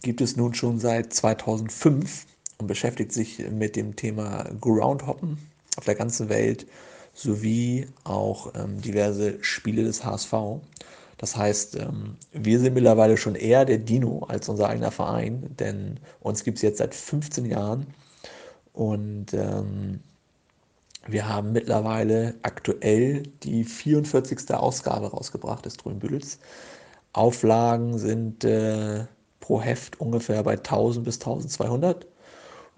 [0.03, 2.27] gibt es nun schon seit 2005
[2.59, 5.39] und beschäftigt sich mit dem Thema Groundhoppen
[5.79, 6.67] auf der ganzen Welt
[7.15, 10.35] sowie auch ähm, diverse Spiele des HSV.
[11.25, 15.99] Das heißt, ähm, wir sind mittlerweile schon eher der Dino als unser eigener Verein, denn
[16.21, 17.87] uns gibt es jetzt seit 15 Jahren
[18.75, 20.01] und ähm,
[21.07, 24.53] wir haben mittlerweile aktuell die 44.
[24.53, 26.41] Ausgabe rausgebracht des Dröhnbüdels.
[27.15, 29.07] Auflagen sind äh,
[29.41, 32.07] pro Heft ungefähr bei 1000 bis 1200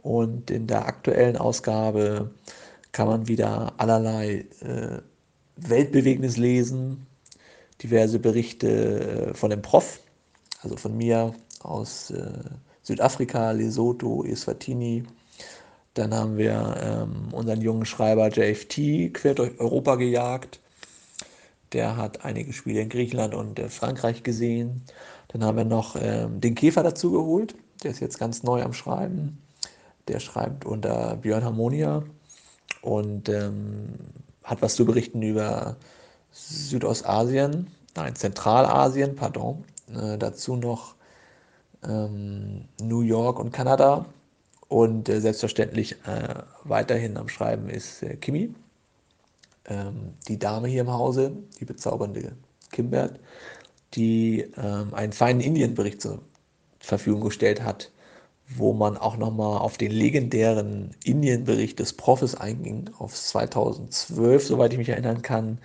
[0.03, 2.31] und in der aktuellen Ausgabe
[2.93, 5.01] kann man wieder allerlei äh,
[5.57, 7.09] Weltbewegendes lesen,
[7.83, 10.01] diverse Berichte äh, von dem Prof,
[10.63, 12.33] also von mir aus äh,
[12.83, 15.05] Südafrika, Lesotho, Eswatini.
[15.95, 20.61] Dann haben wir ähm, unseren jungen Schreiber JFT quer durch Europa gejagt.
[21.73, 24.83] Der hat einige Spiele in Griechenland und äh, Frankreich gesehen.
[25.29, 27.55] Dann haben wir noch ähm, den Käfer dazu geholt.
[27.83, 29.39] Der ist jetzt ganz neu am Schreiben.
[30.09, 32.05] Der schreibt unter Björn Harmonia
[32.83, 33.95] und ähm,
[34.45, 35.77] hat was zu berichten über
[36.37, 39.65] Südostasien, nein, Zentralasien, pardon.
[39.95, 40.95] Äh, dazu noch
[41.83, 44.07] ähm, New York und Kanada.
[44.69, 48.53] Und äh, selbstverständlich äh, weiterhin am Schreiben ist äh, Kimi,
[49.67, 52.33] ähm, die Dame hier im Hause, die bezaubernde
[52.73, 53.21] Kimbert,
[53.95, 56.21] die ähm, einen feinen Indienbericht zur
[56.81, 57.93] Verfügung gestellt hat,
[58.57, 64.79] wo man auch nochmal auf den legendären Indienbericht des Profes einging, auf 2012, soweit ich
[64.79, 65.59] mich erinnern kann,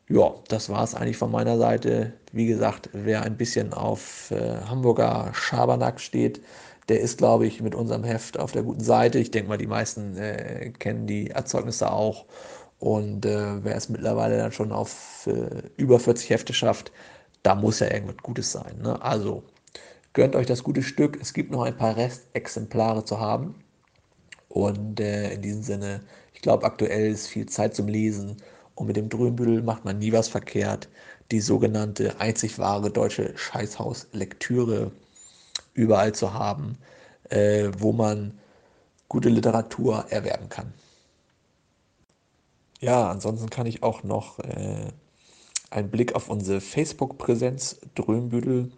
[0.08, 2.13] Ja, das war es eigentlich von meiner Seite.
[2.32, 6.41] Wie gesagt, wer ein bisschen auf äh, Hamburger Schabernack steht,
[6.89, 9.20] der ist, glaube ich, mit unserem Heft auf der guten Seite.
[9.20, 12.26] Ich denke mal, die meisten äh, kennen die Erzeugnisse auch
[12.86, 16.91] und äh, wer es mittlerweile dann schon auf äh, über 40 Hefte schafft,
[17.41, 18.78] da muss ja irgendwas Gutes sein.
[18.80, 19.02] Ne?
[19.02, 19.41] Also
[20.13, 21.17] gönnt euch das gute Stück.
[21.19, 23.56] Es gibt noch ein paar Restexemplare zu haben.
[24.50, 26.02] Und äh, in diesem Sinne,
[26.36, 28.38] ich glaube, aktuell ist viel Zeit zum Lesen.
[28.76, 30.88] Und mit dem Dröhnbüttel macht man nie was verkehrt.
[31.32, 34.91] Die sogenannte einzig wahre deutsche Scheißhaus-Lektüre
[35.74, 36.78] überall zu haben,
[37.32, 38.38] äh, wo man
[39.10, 40.71] gute Literatur erwerben kann.
[42.81, 44.88] Ja, ansonsten kann ich auch noch äh,
[45.69, 48.71] einen Blick auf unsere Facebook-Präsenz Drömbüdel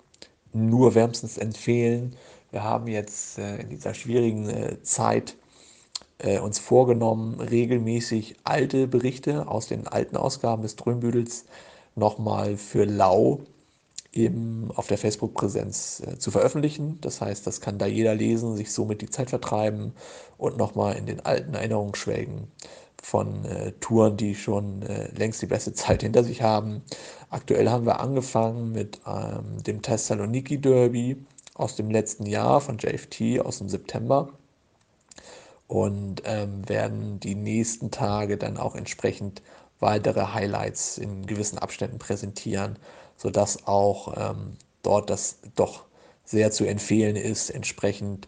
[0.54, 2.16] nur wärmstens empfehlen.
[2.52, 5.36] Wir haben jetzt äh, in dieser schwierigen äh, Zeit
[6.20, 11.46] äh, uns vorgenommen, regelmäßig alte Berichte aus den alten Ausgaben des Drömbüdels
[11.96, 13.42] nochmal für Lau
[14.14, 17.00] eben auf der Facebook-Präsenz äh, zu veröffentlichen.
[17.02, 19.94] Das heißt, das kann da jeder lesen, sich somit die Zeit vertreiben
[20.38, 22.48] und nochmal in den alten Erinnerungen schwelgen
[23.08, 26.82] von äh, Touren, die schon äh, längst die beste Zeit hinter sich haben.
[27.30, 31.16] Aktuell haben wir angefangen mit ähm, dem Thessaloniki Derby
[31.56, 34.28] aus dem letzten Jahr von JFT aus dem September
[35.68, 39.42] und ähm, werden die nächsten Tage dann auch entsprechend
[39.80, 42.78] weitere Highlights in gewissen Abständen präsentieren,
[43.16, 45.86] sodass auch ähm, dort das doch
[46.26, 48.28] sehr zu empfehlen ist, entsprechend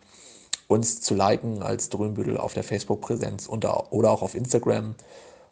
[0.69, 4.93] uns zu liken als Dröhnbüttel auf der Facebook-Präsenz oder auch auf Instagram.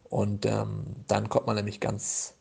[0.09, 2.35] Und ähm, dann kommt man nämlich ganz,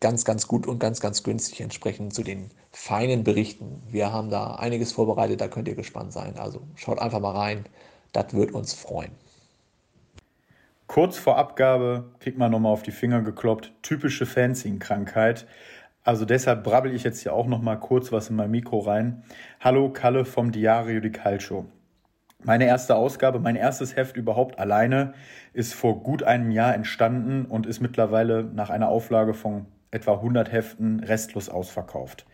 [0.00, 3.82] ganz, ganz gut und ganz, ganz günstig entsprechend zu den feinen Berichten.
[3.90, 6.38] Wir haben da einiges vorbereitet, da könnt ihr gespannt sein.
[6.38, 7.66] Also schaut einfach mal rein,
[8.12, 9.12] das wird uns freuen.
[10.86, 15.46] Kurz vor Abgabe kriegt man nochmal auf die Finger gekloppt, typische Fanzine-Krankheit.
[16.04, 19.22] Also deshalb brabbel ich jetzt hier auch nochmal kurz was in mein Mikro rein.
[19.60, 21.66] Hallo Kalle vom Diario di Calcio.
[22.44, 25.14] Meine erste Ausgabe, mein erstes Heft überhaupt alleine,
[25.52, 30.50] ist vor gut einem Jahr entstanden und ist mittlerweile nach einer Auflage von etwa 100
[30.50, 32.26] Heften restlos ausverkauft.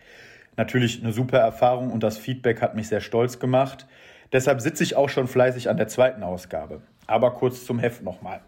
[0.57, 3.87] Natürlich eine super Erfahrung und das Feedback hat mich sehr stolz gemacht.
[4.33, 6.81] Deshalb sitze ich auch schon fleißig an der zweiten Ausgabe.
[7.07, 8.41] Aber kurz zum Heft nochmal.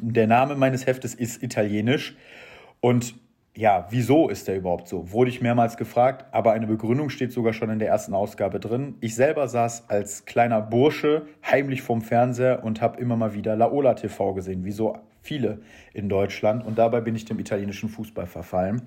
[0.00, 2.16] Der Name meines Heftes ist italienisch
[2.80, 3.14] und
[3.54, 5.12] ja, wieso ist der überhaupt so?
[5.12, 8.94] Wurde ich mehrmals gefragt, aber eine Begründung steht sogar schon in der ersten Ausgabe drin.
[9.00, 13.92] Ich selber saß als kleiner Bursche heimlich vorm Fernseher und habe immer mal wieder Laola
[13.92, 15.60] TV gesehen, wie so viele
[15.92, 16.64] in Deutschland.
[16.64, 18.82] Und dabei bin ich dem italienischen Fußball verfallen.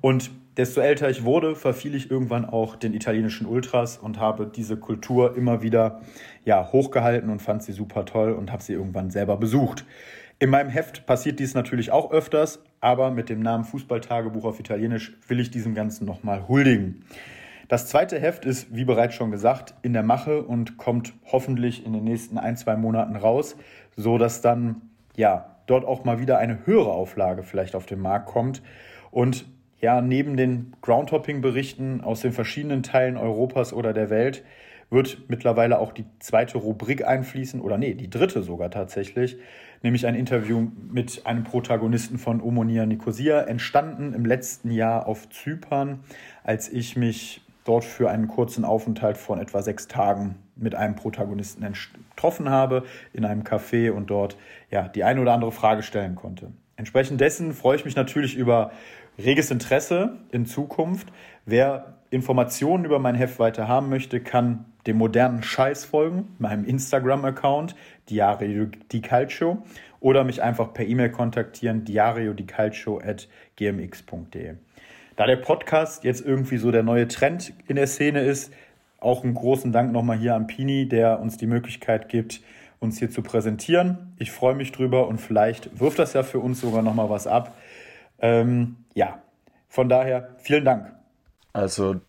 [0.00, 4.78] Und desto älter ich wurde, verfiel ich irgendwann auch den italienischen Ultras und habe diese
[4.78, 6.00] Kultur immer wieder
[6.44, 9.84] ja, hochgehalten und fand sie super toll und habe sie irgendwann selber besucht.
[10.40, 15.16] In meinem Heft passiert dies natürlich auch öfters, aber mit dem Namen Fußballtagebuch auf Italienisch
[15.26, 17.02] will ich diesem Ganzen nochmal huldigen.
[17.66, 21.92] Das zweite Heft ist, wie bereits schon gesagt, in der Mache und kommt hoffentlich in
[21.92, 23.56] den nächsten ein, zwei Monaten raus,
[23.96, 24.82] so dass dann
[25.16, 28.62] ja dort auch mal wieder eine höhere Auflage vielleicht auf den Markt kommt
[29.10, 29.44] und
[29.80, 34.44] ja, neben den Groundhopping-Berichten aus den verschiedenen Teilen Europas oder der Welt
[34.90, 39.36] wird mittlerweile auch die zweite Rubrik einfließen, oder nee, die dritte sogar tatsächlich,
[39.82, 46.00] nämlich ein Interview mit einem Protagonisten von Omonia Nicosia, entstanden im letzten Jahr auf Zypern,
[46.42, 51.64] als ich mich dort für einen kurzen Aufenthalt von etwa sechs Tagen mit einem Protagonisten
[52.16, 54.36] getroffen habe in einem Café und dort
[54.70, 56.50] ja die eine oder andere Frage stellen konnte.
[56.76, 58.72] Entsprechend dessen freue ich mich natürlich über
[59.18, 61.12] reges Interesse in Zukunft.
[61.44, 67.76] Wer Informationen über mein Heft weiter haben möchte, kann dem modernen Scheiß folgen, meinem Instagram-Account
[68.08, 69.62] Diario di Calcio
[70.00, 74.54] oder mich einfach per E-Mail kontaktieren, diariodicalcio.gmx.de.
[75.16, 78.50] Da der Podcast jetzt irgendwie so der neue Trend in der Szene ist,
[78.98, 82.40] auch einen großen Dank nochmal hier an Pini, der uns die Möglichkeit gibt,
[82.80, 84.14] uns hier zu präsentieren.
[84.18, 87.54] Ich freue mich drüber und vielleicht wirft das ja für uns sogar nochmal was ab.
[88.20, 89.22] Ähm, ja,
[89.68, 90.94] von daher vielen Dank.
[91.52, 92.00] Also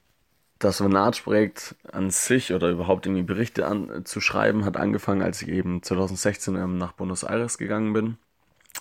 [0.60, 5.48] das Vanage-Projekt an sich oder überhaupt irgendwie Berichte an, zu schreiben, hat angefangen, als ich
[5.48, 8.18] eben 2016 ähm, nach Buenos Aires gegangen bin.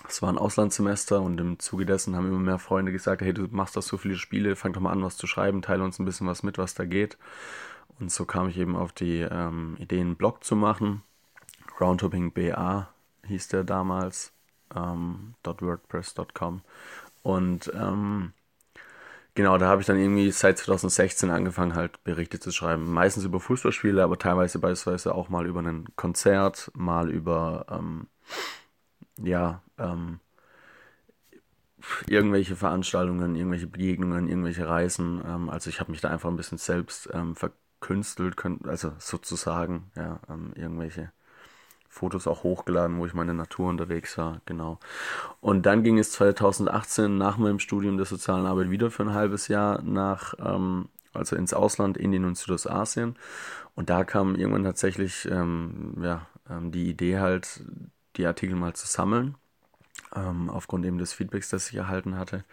[0.07, 3.47] Es war ein Auslandssemester und im Zuge dessen haben immer mehr Freunde gesagt, hey, du
[3.49, 6.05] machst doch so viele Spiele, fang doch mal an, was zu schreiben, teile uns ein
[6.05, 7.17] bisschen was mit, was da geht.
[7.99, 11.01] Und so kam ich eben auf die ähm, Idee, einen Blog zu machen.
[11.79, 12.89] Roundhopping BA
[13.25, 14.31] hieß der damals,
[14.75, 16.61] ähm, .wordpress.com.
[17.23, 18.33] Und ähm,
[19.39, 22.91] Genau, da habe ich dann irgendwie seit 2016 angefangen, halt Berichte zu schreiben.
[22.91, 28.07] Meistens über Fußballspiele, aber teilweise beispielsweise auch mal über ein Konzert, mal über, ähm,
[29.17, 30.19] ja, ähm,
[32.07, 35.21] irgendwelche Veranstaltungen, irgendwelche Begegnungen, irgendwelche Reisen.
[35.25, 40.19] Ähm, also ich habe mich da einfach ein bisschen selbst ähm, verkünstelt, also sozusagen, ja,
[40.29, 41.11] ähm, irgendwelche
[41.89, 44.79] Fotos auch hochgeladen, wo ich meine Natur unterwegs war, genau.
[45.41, 49.47] Und dann ging es 2018 nach meinem Studium der sozialen Arbeit wieder für ein halbes
[49.47, 53.15] Jahr nach, ähm, also ins Ausland, Indien und Südostasien.
[53.75, 57.63] Und da kam irgendwann tatsächlich ähm, ja, ähm, die Idee halt,
[58.17, 59.35] die Artikel mal zu sammeln,
[60.15, 62.45] ähm, aufgrund eben des Feedbacks, das ich erhalten hatte.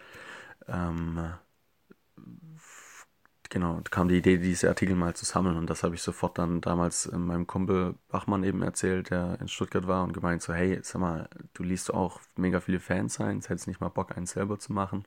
[3.49, 6.61] Genau, kam die Idee, diese Artikel mal zu sammeln und das habe ich sofort dann
[6.61, 11.01] damals meinem Kumpel Bachmann eben erzählt, der in Stuttgart war und gemeint so, hey, sag
[11.01, 14.73] mal, du liest auch mega viele Fans sein, hättest nicht mal Bock, einen selber zu
[14.73, 15.05] machen.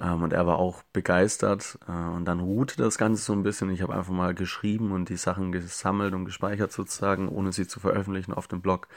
[0.00, 3.70] Ähm, und er war auch begeistert äh, und dann ruhte das Ganze so ein bisschen.
[3.70, 7.80] Ich habe einfach mal geschrieben und die Sachen gesammelt und gespeichert sozusagen, ohne sie zu
[7.80, 8.88] veröffentlichen auf dem Blog.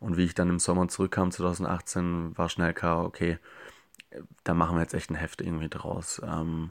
[0.00, 3.38] Und wie ich dann im Sommer zurückkam, 2018, war schnell klar, okay,
[4.44, 6.20] da machen wir jetzt echt ein Heft irgendwie draus.
[6.24, 6.70] Ähm,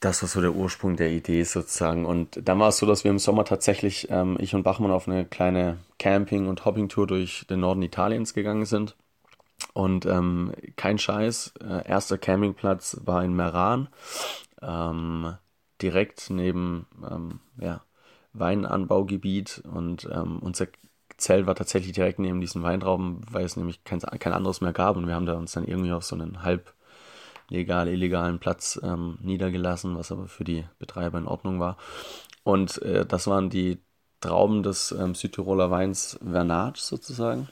[0.00, 2.04] das war so der Ursprung der Idee sozusagen.
[2.04, 5.08] Und dann war es so, dass wir im Sommer tatsächlich, ähm, ich und Bachmann, auf
[5.08, 8.96] eine kleine Camping- und Hopping-Tour durch den Norden Italiens gegangen sind.
[9.72, 13.88] Und ähm, kein Scheiß, äh, erster Campingplatz war in Meran,
[14.60, 15.34] ähm,
[15.80, 17.82] direkt neben ähm, ja,
[18.34, 19.62] Weinanbaugebiet.
[19.70, 20.66] Und ähm, unser
[21.16, 24.96] Zelt war tatsächlich direkt neben diesem Weintrauben, weil es nämlich kein, kein anderes mehr gab.
[24.96, 26.74] Und wir haben da uns dann irgendwie auf so einen halb
[27.48, 31.76] legal, illegalen Platz ähm, niedergelassen, was aber für die Betreiber in Ordnung war.
[32.42, 33.78] Und äh, das waren die
[34.20, 37.48] Trauben des ähm, Südtiroler Weins Vernage sozusagen,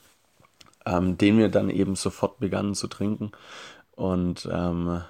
[0.87, 3.33] ähm, den wir dann eben sofort begannen zu trinken.
[3.92, 5.02] Und ähm,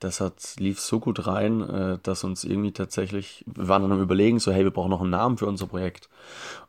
[0.00, 4.00] das hat, lief so gut rein, äh, dass uns irgendwie tatsächlich, wir waren dann am
[4.00, 6.08] überlegen, so hey, wir brauchen noch einen Namen für unser Projekt.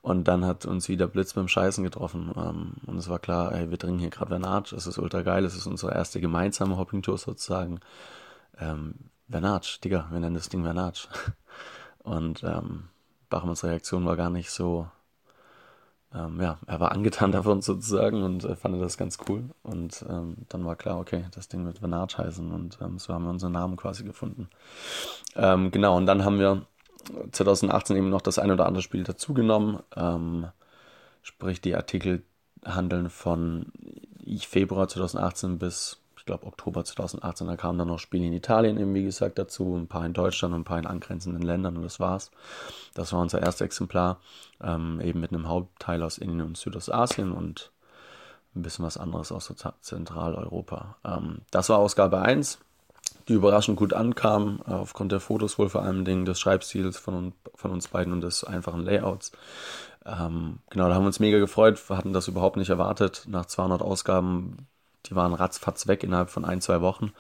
[0.02, 2.32] Und dann hat uns wieder Blitz beim Scheißen getroffen.
[2.36, 5.46] Ähm, und es war klar, hey, wir trinken hier gerade Vernage, es ist ultra geil,
[5.46, 7.80] es ist unsere erste gemeinsame Hopping-Tour sozusagen.
[8.60, 8.96] Ähm,
[9.30, 11.08] Vernage, Digga, wir nennen das Ding Vernage.
[12.00, 12.90] Und ähm,
[13.30, 14.88] Bachmanns Reaktion war gar nicht so,
[16.14, 19.44] ähm, ja, er war angetan davon sozusagen und äh, fand das ganz cool.
[19.64, 23.24] Und ähm, dann war klar, okay, das Ding wird Vernage heißen und ähm, so haben
[23.24, 24.50] wir unseren Namen quasi gefunden.
[25.36, 26.66] Ähm, genau, und dann haben wir
[27.32, 29.80] 2018 eben noch das ein oder andere Spiel dazugenommen.
[29.96, 30.48] Ähm,
[31.22, 32.24] sprich, die Artikel
[32.66, 33.72] handeln von
[34.40, 37.48] Februar 2018 bis, ich glaube, Oktober 2018.
[37.48, 40.54] Da kamen dann noch Spiele in Italien eben, wie gesagt, dazu, ein paar in Deutschland
[40.54, 42.30] und ein paar in angrenzenden Ländern und das war's.
[42.94, 44.20] Das war unser erstes Exemplar,
[44.64, 47.72] ähm, eben mit einem Hauptteil aus Indien und Südostasien und
[48.56, 49.52] ein bisschen was anderes aus
[49.82, 50.96] Zentraleuropa.
[51.04, 52.60] Ähm, das war Ausgabe 1,
[53.28, 57.34] die überraschend gut ankam, äh, aufgrund der Fotos wohl vor allem Dingen des Schreibstils von,
[57.56, 59.32] von uns beiden und des einfachen Layouts.
[60.06, 63.24] Ähm, genau, da haben wir uns mega gefreut, wir hatten das überhaupt nicht erwartet.
[63.28, 64.68] Nach 200 Ausgaben,
[65.06, 67.14] die waren ratzfatz weg innerhalb von ein, zwei Wochen.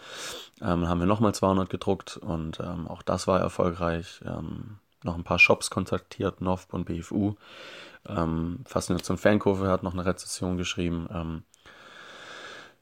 [0.62, 4.22] Ähm, haben wir nochmal 200 gedruckt und ähm, auch das war erfolgreich.
[4.26, 7.36] Ähm, noch ein paar Shops kontaktiert, NOVP und BFU.
[8.08, 11.08] Ähm, Faszination Fankurve hat noch eine Rezession geschrieben.
[11.12, 11.44] Ähm,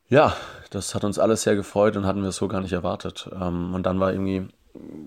[0.10, 0.36] ja,
[0.72, 3.30] das hat uns alles sehr gefreut und hatten wir so gar nicht erwartet.
[3.34, 4.48] Ähm, und dann war irgendwie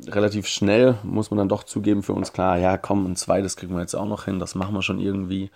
[0.06, 3.74] relativ schnell, muss man dann doch zugeben, für uns klar, ja komm, ein zweites kriegen
[3.74, 5.50] wir jetzt auch noch hin, das machen wir schon irgendwie.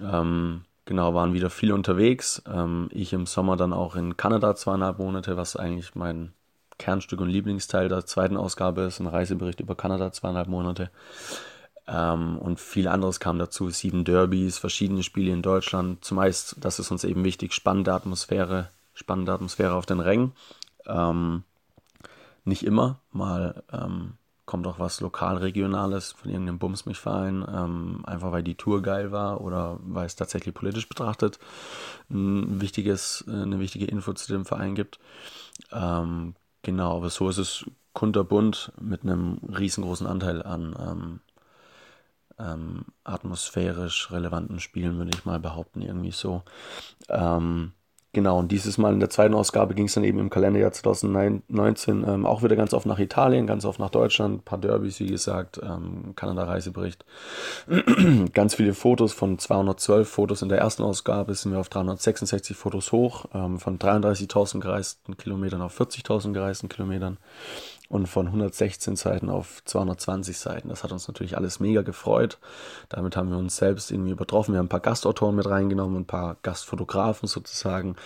[0.00, 2.42] Ähm, genau, waren wieder viel unterwegs.
[2.46, 6.32] Ähm, ich im Sommer dann auch in Kanada zweieinhalb Monate, was eigentlich mein
[6.78, 10.90] Kernstück und Lieblingsteil der zweiten Ausgabe ist, ein Reisebericht über Kanada zweieinhalb Monate.
[11.86, 16.04] Ähm, und viel anderes kam dazu, sieben Derbys, verschiedene Spiele in Deutschland.
[16.04, 20.32] Zumeist, das ist uns eben wichtig, spannende Atmosphäre, spannende Atmosphäre auf den Rängen.
[20.86, 21.44] Ähm,
[22.44, 24.14] nicht immer, mal ähm,
[24.46, 29.78] kommt auch was lokal-regionales von irgendeinem Bumsmich-Verein, ähm, einfach weil die Tour geil war oder
[29.82, 31.38] weil es tatsächlich politisch betrachtet
[32.10, 34.98] ein wichtiges, eine wichtige Info zu dem Verein gibt.
[35.72, 41.20] Ähm, genau, aber so ist es kunterbunt mit einem riesengroßen Anteil an ähm,
[42.38, 46.42] ähm, atmosphärisch relevanten Spielen, würde ich mal behaupten, irgendwie so.
[47.08, 47.72] Ähm,
[48.14, 52.04] genau, und dieses Mal in der zweiten Ausgabe ging es dann eben im Kalenderjahr 2019
[52.08, 55.08] ähm, auch wieder ganz oft nach Italien, ganz oft nach Deutschland, ein paar Derbys, wie
[55.08, 57.04] gesagt, ähm, Kanada-Reisebericht.
[58.32, 62.92] ganz viele Fotos von 212 Fotos in der ersten Ausgabe sind wir auf 366 Fotos
[62.92, 67.18] hoch, ähm, von 33.000 gereisten Kilometern auf 40.000 gereisten Kilometern
[67.88, 70.68] und von 116 Seiten auf 220 Seiten.
[70.68, 72.38] Das hat uns natürlich alles mega gefreut.
[72.88, 74.54] Damit haben wir uns selbst irgendwie übertroffen.
[74.54, 77.96] Wir haben ein paar Gastautoren mit reingenommen, ein paar Gastfotografen sozusagen.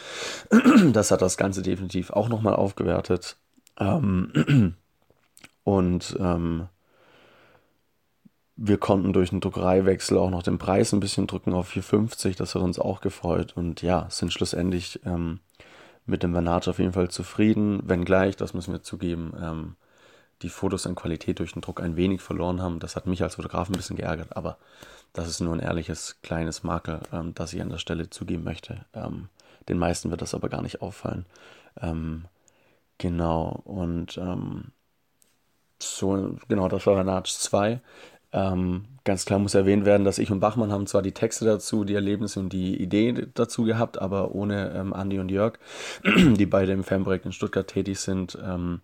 [0.93, 3.37] Das hat das Ganze definitiv auch nochmal aufgewertet.
[3.79, 4.75] Ähm,
[5.65, 6.69] und ähm,
[8.57, 12.37] wir konnten durch einen Druckereiwechsel auch noch den Preis ein bisschen drücken auf 4,50.
[12.37, 13.53] Das hat uns auch gefreut.
[13.57, 15.41] Und ja, sind schlussendlich ähm,
[16.09, 19.77] mit dem Vernage auf jeden Fall zufrieden, wenngleich, das müssen wir zugeben, ähm,
[20.43, 22.79] die Fotos an Qualität durch den Druck ein wenig verloren haben.
[22.79, 24.57] Das hat mich als Fotograf ein bisschen geärgert, aber
[25.13, 28.85] das ist nur ein ehrliches kleines Makel, ähm, das ich an der Stelle zugeben möchte.
[28.95, 29.29] Ähm,
[29.69, 31.27] den meisten wird das aber gar nicht auffallen.
[31.81, 32.25] Ähm,
[32.99, 34.73] genau, und ähm,
[35.81, 37.81] so, genau, das war Vernage 2.
[38.33, 41.85] Ähm, ganz klar muss erwähnt werden, dass ich und Bachmann haben zwar die Texte dazu,
[41.85, 45.59] die Erlebnisse und die Idee dazu gehabt, aber ohne ähm, Andi und Jörg,
[46.05, 48.81] die beide im Fanprojekt in Stuttgart tätig sind, ähm,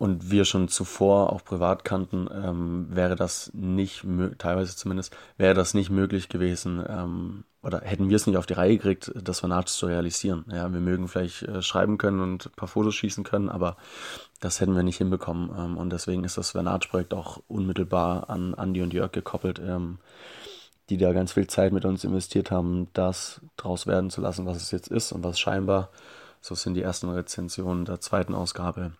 [0.00, 4.02] und wir schon zuvor auch privat kannten, ähm, wäre das nicht,
[4.38, 8.54] teilweise zumindest, wäre das nicht möglich gewesen, ähm, oder hätten wir es nicht auf die
[8.54, 10.46] Reihe gekriegt, das Vanage zu realisieren.
[10.50, 13.76] Ja, wir mögen vielleicht äh, schreiben können und ein paar Fotos schießen können, aber
[14.40, 15.50] das hätten wir nicht hinbekommen.
[15.54, 19.98] Ähm, und deswegen ist das Vanage-Projekt auch unmittelbar an Andi und Jörg gekoppelt, ähm,
[20.88, 24.56] die da ganz viel Zeit mit uns investiert haben, das draus werden zu lassen, was
[24.56, 25.90] es jetzt ist und was scheinbar,
[26.40, 28.92] so sind die ersten Rezensionen der zweiten Ausgabe,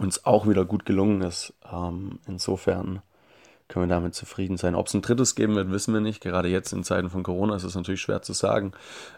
[0.00, 1.52] uns auch wieder gut gelungen ist.
[1.70, 3.02] Ähm, insofern
[3.68, 4.74] können wir damit zufrieden sein.
[4.74, 6.22] Ob es ein drittes geben wird, wissen wir nicht.
[6.22, 8.72] Gerade jetzt in Zeiten von Corona ist es natürlich schwer zu sagen.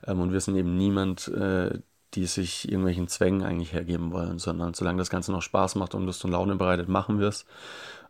[0.07, 1.79] Ähm, und wir sind eben niemand, äh,
[2.15, 6.05] die sich irgendwelchen Zwängen eigentlich hergeben wollen, sondern solange das Ganze noch Spaß macht und
[6.05, 7.47] Lust und Laune bereitet, machen wir es.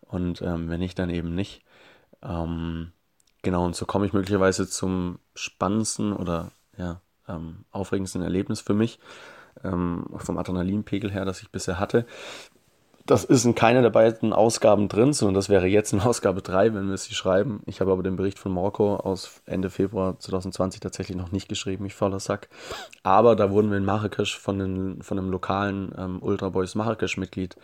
[0.00, 1.62] Und ähm, wenn nicht, dann eben nicht.
[2.22, 2.92] Ähm,
[3.42, 8.98] genau, und so komme ich möglicherweise zum spannendsten oder ja, ähm, aufregendsten Erlebnis für mich
[9.62, 12.06] ähm, vom Adrenalinpegel her, das ich bisher hatte.
[13.04, 16.72] Das ist in keiner der beiden Ausgaben drin, sondern das wäre jetzt in Ausgabe 3,
[16.74, 17.60] wenn wir sie schreiben.
[17.66, 21.84] Ich habe aber den Bericht von Marco aus Ende Februar 2020 tatsächlich noch nicht geschrieben,
[21.84, 22.48] ich fauler Sack.
[23.02, 27.56] Aber da wurden wir in Marrakesch von, den, von einem lokalen ähm, Ultra Boys Marrakesch-Mitglied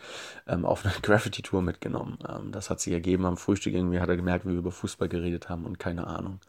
[0.49, 2.19] ähm, auf eine Graffiti-Tour mitgenommen.
[2.29, 3.75] Ähm, das hat sich ergeben am Frühstück.
[3.75, 6.41] Irgendwie hat er gemerkt, wie wir über Fußball geredet haben und keine Ahnung.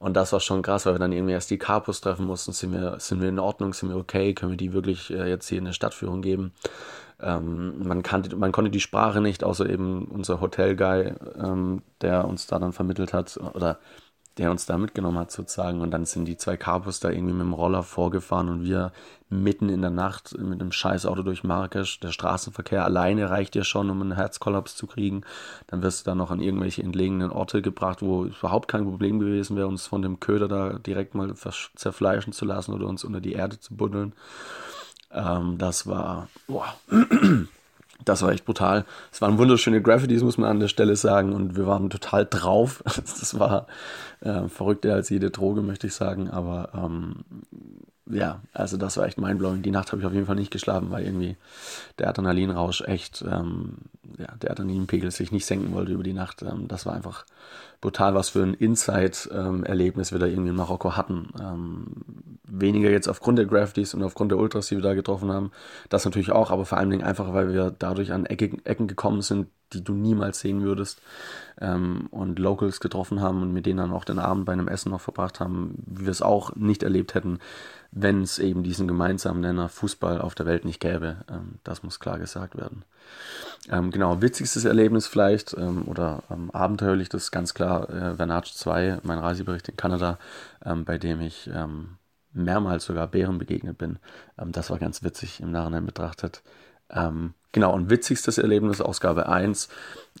[0.00, 2.52] Und das war schon krass, weil wir dann irgendwie erst die Carpus treffen mussten.
[2.52, 3.74] Sind wir, sind wir in Ordnung?
[3.74, 4.32] Sind wir okay?
[4.32, 6.54] Können wir die wirklich äh, jetzt hier in der Stadtführung geben?
[7.20, 12.46] Ähm, man, kannte, man konnte die Sprache nicht, außer eben unser Hotelguy, ähm, der uns
[12.46, 13.78] da dann vermittelt hat oder
[14.40, 15.82] der uns da mitgenommen hat sozusagen.
[15.82, 18.90] Und dann sind die zwei Carpus da irgendwie mit dem Roller vorgefahren und wir
[19.28, 22.00] mitten in der Nacht mit einem scheiß Auto durch Marrakesch.
[22.00, 25.24] Der Straßenverkehr alleine reicht ja schon, um einen Herzkollaps zu kriegen.
[25.66, 29.56] Dann wirst du dann noch an irgendwelche entlegenen Orte gebracht, wo überhaupt kein Problem gewesen
[29.56, 31.34] wäre, uns von dem Köder da direkt mal
[31.76, 34.14] zerfleischen zu lassen oder uns unter die Erde zu buddeln.
[35.12, 36.74] Ähm, das war, boah,
[38.04, 38.84] das war echt brutal.
[39.12, 42.82] Es waren wunderschöne Graffitis, muss man an der Stelle sagen, und wir waren total drauf.
[43.20, 43.66] Das war
[44.20, 47.16] äh, verrückter als jede Droge, möchte ich sagen, aber ähm,
[48.06, 49.62] ja, also das war echt mindblowing.
[49.62, 51.36] Die Nacht habe ich auf jeden Fall nicht geschlafen, weil irgendwie
[51.98, 53.78] der Adrenalinrausch echt, ähm,
[54.18, 56.42] ja, der Adrenalinpegel sich nicht senken wollte über die Nacht.
[56.42, 57.24] Ähm, das war einfach
[57.80, 61.28] brutal, was für ein Inside-Erlebnis wir da irgendwie in Marokko hatten.
[61.40, 61.86] Ähm,
[62.44, 65.50] weniger jetzt aufgrund der Graffitis und aufgrund der Ultras, die wir da getroffen haben.
[65.88, 69.22] Das natürlich auch, aber vor allen Dingen einfach, weil wir dadurch an Ecken, Ecken gekommen
[69.22, 71.00] sind, die du niemals sehen würdest.
[71.60, 74.90] Ähm, und Locals getroffen haben und mit denen dann auch den Abend bei einem Essen
[74.90, 77.38] noch verbracht haben, wie wir es auch nicht erlebt hätten,
[77.92, 81.24] wenn es eben diesen gemeinsamen Nenner Fußball auf der Welt nicht gäbe.
[81.28, 82.84] Ähm, das muss klar gesagt werden.
[83.68, 88.52] Ähm, genau, witzigstes Erlebnis vielleicht ähm, oder ähm, abenteuerlich, das ist ganz klar äh, Vernage
[88.54, 90.18] 2, mein Reisebericht in Kanada,
[90.64, 91.50] ähm, bei dem ich
[92.32, 93.98] mehrmals sogar Bären begegnet bin.
[94.36, 96.42] das war ganz witzig im Nachhinein betrachtet.
[96.88, 99.68] genau, und witzigstes Erlebnis, Ausgabe 1,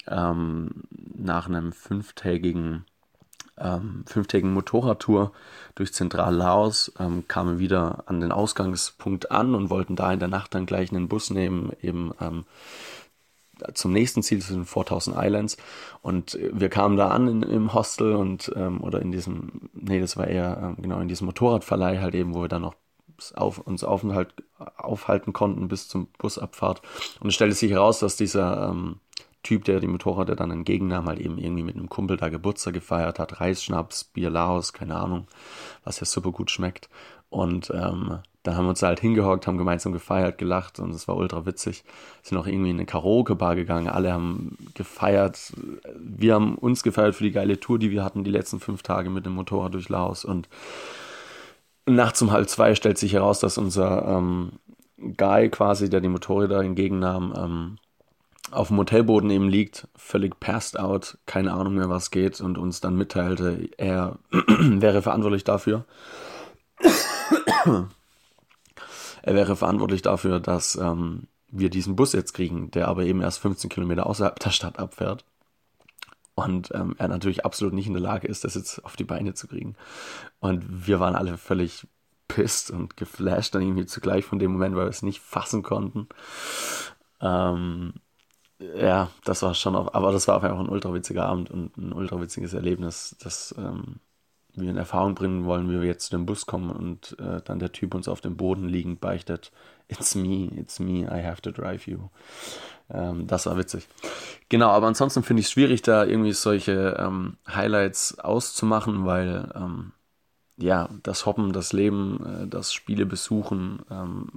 [0.06, 2.84] nach einem fünftägigen
[3.60, 5.32] ähm, fünftägigen Motorradtour
[5.74, 10.54] durch Zentral-Laos, ähm, kamen wieder an den Ausgangspunkt an und wollten da in der Nacht
[10.54, 12.44] dann gleich einen Bus nehmen, eben ähm,
[13.74, 15.56] zum nächsten Ziel, zu den 4000 Islands.
[16.02, 20.16] Und wir kamen da an in, im Hostel und, ähm, oder in diesem, nee, das
[20.16, 22.74] war eher, ähm, genau, in diesem Motorradverleih halt eben, wo wir dann noch
[23.34, 26.80] auf, uns aufhalten konnten bis zum Busabfahrt.
[27.20, 28.96] Und es stellte sich heraus, dass dieser, ähm,
[29.42, 33.18] Typ, der die Motorräder dann entgegennahm, halt eben irgendwie mit einem Kumpel da Geburtstag gefeiert
[33.18, 35.26] hat, Reisschnaps, Bier Laos, keine Ahnung,
[35.84, 36.90] was ja super gut schmeckt.
[37.30, 41.16] Und ähm, dann haben wir uns halt hingehockt, haben gemeinsam gefeiert, gelacht und es war
[41.16, 41.84] ultra witzig.
[42.22, 45.52] Sind auch irgendwie in eine Karaoke-Bar gegangen, alle haben gefeiert.
[45.94, 49.10] Wir haben uns gefeiert für die geile Tour, die wir hatten, die letzten fünf Tage
[49.10, 50.24] mit dem Motorrad durch Laos.
[50.24, 50.48] Und
[51.86, 54.52] nachts um halb zwei stellt sich heraus, dass unser ähm,
[55.16, 57.78] Guy quasi, der die Motorräder entgegennahm, ähm,
[58.50, 62.80] auf dem Hotelboden eben liegt, völlig passed out, keine Ahnung mehr, was geht und uns
[62.80, 65.84] dann mitteilte, er wäre verantwortlich dafür.
[69.22, 73.40] er wäre verantwortlich dafür, dass ähm, wir diesen Bus jetzt kriegen, der aber eben erst
[73.40, 75.24] 15 Kilometer außerhalb der Stadt abfährt.
[76.34, 79.34] Und ähm, er natürlich absolut nicht in der Lage ist, das jetzt auf die Beine
[79.34, 79.76] zu kriegen.
[80.38, 81.86] Und wir waren alle völlig
[82.28, 86.08] pisst und geflasht dann irgendwie zugleich von dem Moment, weil wir es nicht fassen konnten.
[87.20, 87.94] Ähm,
[88.60, 91.92] ja, das war schon, auf, aber das war einfach ein ultra witziger Abend und ein
[91.92, 94.00] ultra witziges Erlebnis, das ähm,
[94.54, 97.58] wir in Erfahrung bringen wollen, wie wir jetzt zu dem Bus kommen und äh, dann
[97.58, 99.52] der Typ uns auf dem Boden liegend beichtet,
[99.88, 102.08] it's me, it's me, I have to drive you.
[102.90, 103.86] Ähm, das war witzig.
[104.48, 109.92] Genau, aber ansonsten finde ich es schwierig, da irgendwie solche ähm, Highlights auszumachen, weil ähm,
[110.60, 114.28] ja, das Hoppen, das Leben, äh, das Spiele besuchen ähm,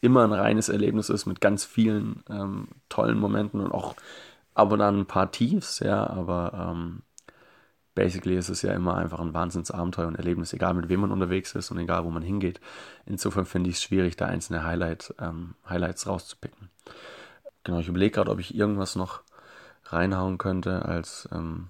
[0.00, 3.94] immer ein reines Erlebnis ist mit ganz vielen ähm, tollen Momenten und auch
[4.54, 7.02] aber dann ein paar Tiefs, ja, aber ähm,
[7.94, 11.54] basically ist es ja immer einfach ein Wahnsinnsabenteuer und Erlebnis, egal mit wem man unterwegs
[11.54, 12.60] ist und egal wo man hingeht.
[13.06, 16.68] Insofern finde ich es schwierig, da einzelne Highlight, ähm, Highlights rauszupicken.
[17.64, 19.22] Genau, ich überlege gerade, ob ich irgendwas noch
[19.86, 21.68] reinhauen könnte als ähm,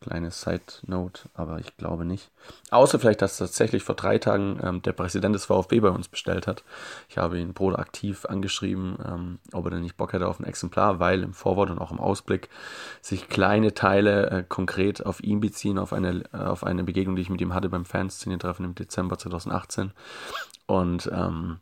[0.00, 2.30] Kleine Side-Note, aber ich glaube nicht.
[2.70, 6.46] Außer vielleicht, dass tatsächlich vor drei Tagen ähm, der Präsident des VfB bei uns bestellt
[6.46, 6.62] hat.
[7.08, 11.00] Ich habe ihn proaktiv angeschrieben, ähm, ob er denn nicht Bock hätte auf ein Exemplar,
[11.00, 12.50] weil im Vorwort und auch im Ausblick
[13.00, 17.22] sich kleine Teile äh, konkret auf ihn beziehen, auf eine, äh, auf eine Begegnung, die
[17.22, 19.92] ich mit ihm hatte beim Fanszene-Treffen im Dezember 2018.
[20.66, 21.60] Und ähm,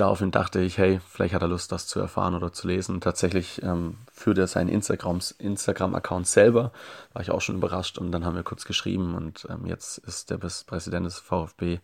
[0.00, 3.00] daraufhin dachte ich, hey, vielleicht hat er Lust, das zu erfahren oder zu lesen.
[3.00, 6.72] Tatsächlich ähm, führt er seinen Instagram-Account selber,
[7.12, 10.30] war ich auch schon überrascht und dann haben wir kurz geschrieben und ähm, jetzt ist
[10.30, 11.80] der Präsident des VfB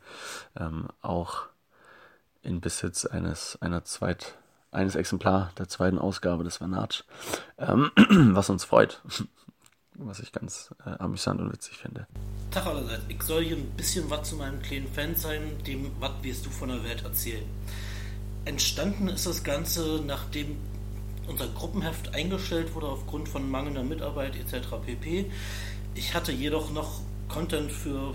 [0.59, 1.43] ähm, auch
[2.43, 4.35] in Besitz eines, einer Zweit,
[4.71, 7.03] eines Exemplar der zweiten Ausgabe des Vanatsch,
[7.59, 7.91] ähm,
[8.35, 9.03] was uns freut.
[9.99, 12.07] was ich ganz äh, amüsant und witzig finde.
[12.51, 16.13] Tag allerseits, ich soll hier ein bisschen was zu meinem kleinen Fan sein, dem was
[16.23, 17.47] wirst du von der Welt erzählen.
[18.47, 20.57] Entstanden ist das Ganze, nachdem
[21.27, 24.69] unser Gruppenheft eingestellt wurde aufgrund von mangelnder Mitarbeit etc.
[24.87, 25.27] pp.
[25.97, 28.15] Ich hatte jedoch noch Content für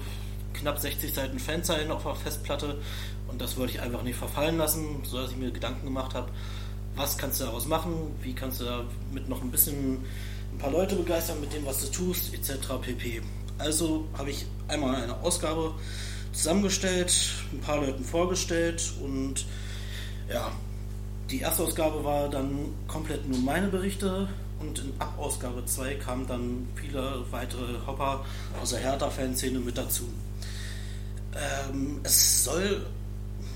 [0.53, 2.79] knapp 60 Seiten Fanzeilen auf der Festplatte
[3.27, 6.31] und das wollte ich einfach nicht verfallen lassen, sodass ich mir Gedanken gemacht habe,
[6.95, 10.05] was kannst du daraus machen, wie kannst du damit noch ein bisschen
[10.53, 12.69] ein paar Leute begeistern mit dem, was du tust, etc.
[12.81, 13.21] pp.
[13.57, 15.73] Also habe ich einmal eine Ausgabe
[16.31, 17.13] zusammengestellt,
[17.51, 19.45] ein paar Leuten vorgestellt und
[20.29, 20.51] ja,
[21.29, 24.27] die erste Ausgabe war dann komplett nur meine Berichte
[24.59, 28.25] und in ab Ausgabe 2 kamen dann viele weitere Hopper
[28.61, 30.03] aus der Hertha-Fanszene mit dazu.
[31.33, 32.85] Ähm, es soll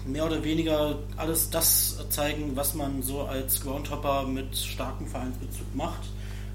[0.06, 6.02] mehr oder weniger alles das zeigen, was man so als Groundhopper mit starkem Vereinsbezug macht.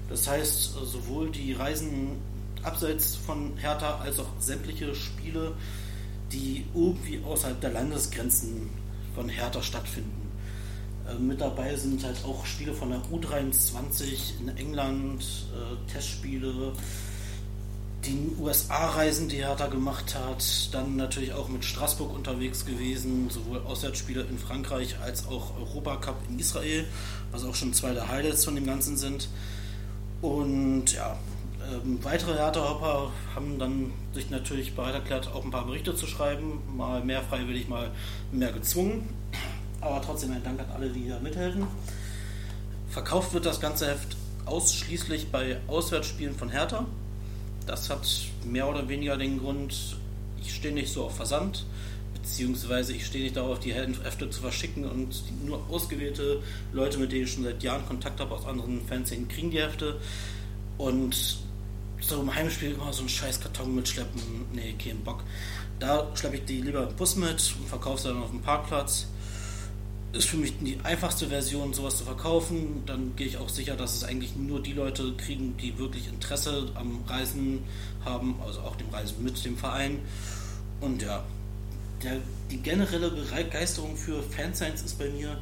[0.09, 2.17] Das heißt, sowohl die Reisen
[2.63, 5.53] abseits von Hertha als auch sämtliche Spiele,
[6.31, 8.69] die irgendwie außerhalb der Landesgrenzen
[9.15, 10.31] von Hertha stattfinden.
[11.07, 16.73] Äh, mit dabei sind halt auch Spiele von der U23 in England, äh, Testspiele,
[18.05, 24.23] die USA-Reisen, die Hertha gemacht hat, dann natürlich auch mit Straßburg unterwegs gewesen, sowohl Auswärtsspiele
[24.23, 26.85] in Frankreich als auch Europacup in Israel,
[27.31, 29.29] was auch schon zwei der Highlights von dem Ganzen sind.
[30.21, 31.17] Und ja,
[31.69, 36.61] ähm, weitere Hertha-Hopper haben dann sich natürlich bereit erklärt, auch ein paar Berichte zu schreiben,
[36.75, 37.91] mal mehr freiwillig, mal
[38.31, 39.09] mehr gezwungen.
[39.79, 41.67] Aber trotzdem ein Dank an alle, die hier mithelfen.
[42.89, 46.85] Verkauft wird das ganze Heft ausschließlich bei Auswärtsspielen von Hertha.
[47.65, 48.07] Das hat
[48.45, 49.97] mehr oder weniger den Grund,
[50.41, 51.65] ich stehe nicht so auf Versand,
[52.13, 56.41] beziehungsweise ich stehe nicht darauf, die Hefte zu verschicken und nur ausgewählte
[56.73, 59.99] Leute, mit denen ich schon seit Jahren Kontakt habe aus anderen Fanszenen, kriegen die Hefte.
[60.77, 61.37] Und
[62.01, 64.21] so im Heimspiel immer so einen scheiß Karton mitschleppen,
[64.53, 65.23] nee, keinen Bock.
[65.79, 69.07] Da schleppe ich die lieber im Bus mit und verkaufe sie dann auf dem Parkplatz
[70.13, 72.83] ist für mich die einfachste Version, sowas zu verkaufen.
[72.85, 76.69] Dann gehe ich auch sicher, dass es eigentlich nur die Leute kriegen, die wirklich Interesse
[76.75, 77.63] am Reisen
[78.03, 79.99] haben, also auch dem Reisen mit dem Verein.
[80.81, 81.23] Und ja,
[82.03, 82.17] der,
[82.49, 85.37] die generelle Begeisterung für Fanscience ist bei mir,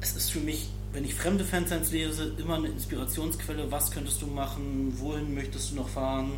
[0.00, 3.70] es ist für mich, wenn ich fremde Fanscience lese, immer eine Inspirationsquelle.
[3.70, 4.94] Was könntest du machen?
[4.98, 6.32] Wohin möchtest du noch fahren?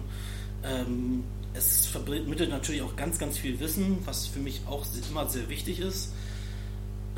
[0.64, 1.24] Ähm,
[1.54, 5.80] es vermittelt natürlich auch ganz, ganz viel Wissen, was für mich auch immer sehr wichtig
[5.80, 6.12] ist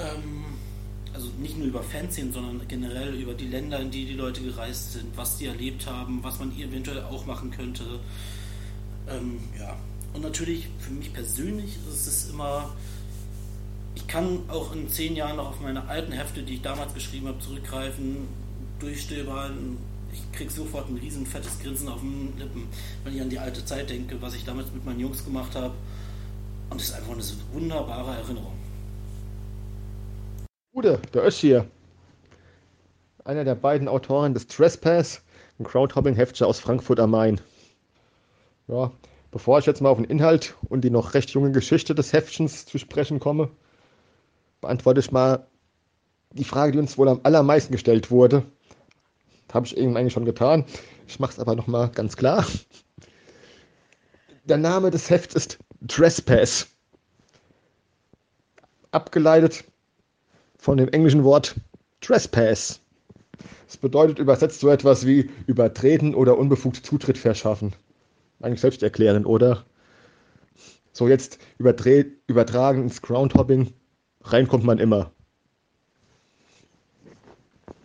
[0.01, 0.45] ähm,
[1.12, 4.93] also nicht nur über Fanszenen, sondern generell über die Länder, in die die Leute gereist
[4.93, 7.85] sind, was die erlebt haben, was man eventuell auch machen könnte.
[9.09, 9.76] Ähm, ja.
[10.12, 12.74] Und natürlich für mich persönlich ist es immer,
[13.95, 17.28] ich kann auch in zehn Jahren noch auf meine alten Hefte, die ich damals geschrieben
[17.28, 18.28] habe, zurückgreifen,
[18.78, 19.78] durchstöbern.
[20.12, 22.68] Ich kriege sofort ein riesen fettes Grinsen auf den Lippen,
[23.05, 25.74] wenn ich an die alte Zeit denke, was ich damals mit meinen Jungs gemacht habe.
[26.70, 27.22] Und es ist einfach eine
[27.53, 28.55] wunderbare Erinnerung.
[30.72, 31.66] Gude, der Ösch hier.
[33.24, 35.22] Einer der beiden Autoren des Trespass,
[35.59, 37.41] ein Crowdhopping-Heftchen aus Frankfurt am Main.
[38.66, 38.93] Ja,
[39.30, 42.66] bevor ich jetzt mal auf den Inhalt und die noch recht junge Geschichte des Heftchens
[42.66, 43.51] zu sprechen komme,
[44.61, 45.46] beantworte ich mal
[46.32, 48.44] die Frage, die uns wohl am allermeisten gestellt wurde.
[49.52, 50.64] Habe ich eben eigentlich schon getan.
[51.08, 52.46] Ich mache es aber nochmal ganz klar.
[54.44, 55.58] Der Name des Hefts ist
[55.88, 56.68] Trespass.
[58.92, 59.64] Abgeleitet
[60.58, 61.56] von dem englischen Wort
[62.00, 62.80] Trespass.
[63.68, 67.72] Es bedeutet übersetzt so etwas wie übertreten oder unbefugt Zutritt verschaffen.
[68.40, 69.64] Eigentlich selbst erklären, oder?
[70.92, 73.72] So jetzt übertragen ins Groundhopping,
[74.22, 75.10] reinkommt man immer.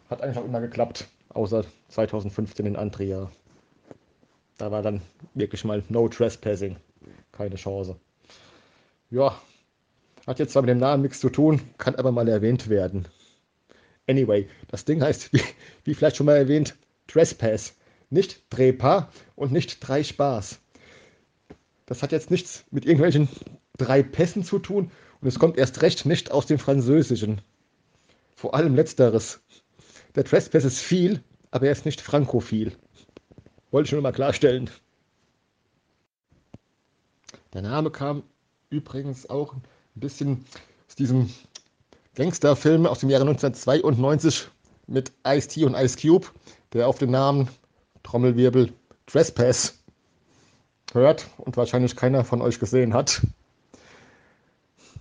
[0.10, 3.32] Hat auch immer geklappt, außer 2015 in Antria.
[4.58, 5.02] Da war dann
[5.34, 6.78] wirklich mal No Trespassing.
[7.32, 7.98] Keine Chance.
[9.10, 9.40] Ja,
[10.26, 13.08] hat jetzt zwar mit dem Namen nichts zu tun, kann aber mal erwähnt werden.
[14.08, 15.42] Anyway, das Ding heißt, wie,
[15.84, 16.76] wie vielleicht schon mal erwähnt,
[17.08, 17.76] Trespass.
[18.10, 20.60] Nicht Trepa und nicht drei Spaß.
[21.88, 23.28] Das hat jetzt nichts mit irgendwelchen
[23.78, 24.92] drei Pässen zu tun
[25.26, 27.42] und es kommt erst recht nicht aus dem Französischen.
[28.36, 29.40] Vor allem letzteres.
[30.14, 32.74] Der Trespass ist viel, aber er ist nicht frankophil.
[33.72, 34.70] Wollte ich nur mal klarstellen.
[37.54, 38.22] Der Name kam
[38.70, 39.64] übrigens auch ein
[39.96, 40.46] bisschen
[40.88, 41.34] aus diesem
[42.14, 44.48] Gangsterfilm aus dem Jahre 1992
[44.86, 46.28] mit Ice-T und Ice Cube,
[46.74, 47.50] der auf den Namen
[48.04, 48.72] Trommelwirbel
[49.08, 49.80] Trespass
[50.94, 53.24] hört und wahrscheinlich keiner von euch gesehen hat.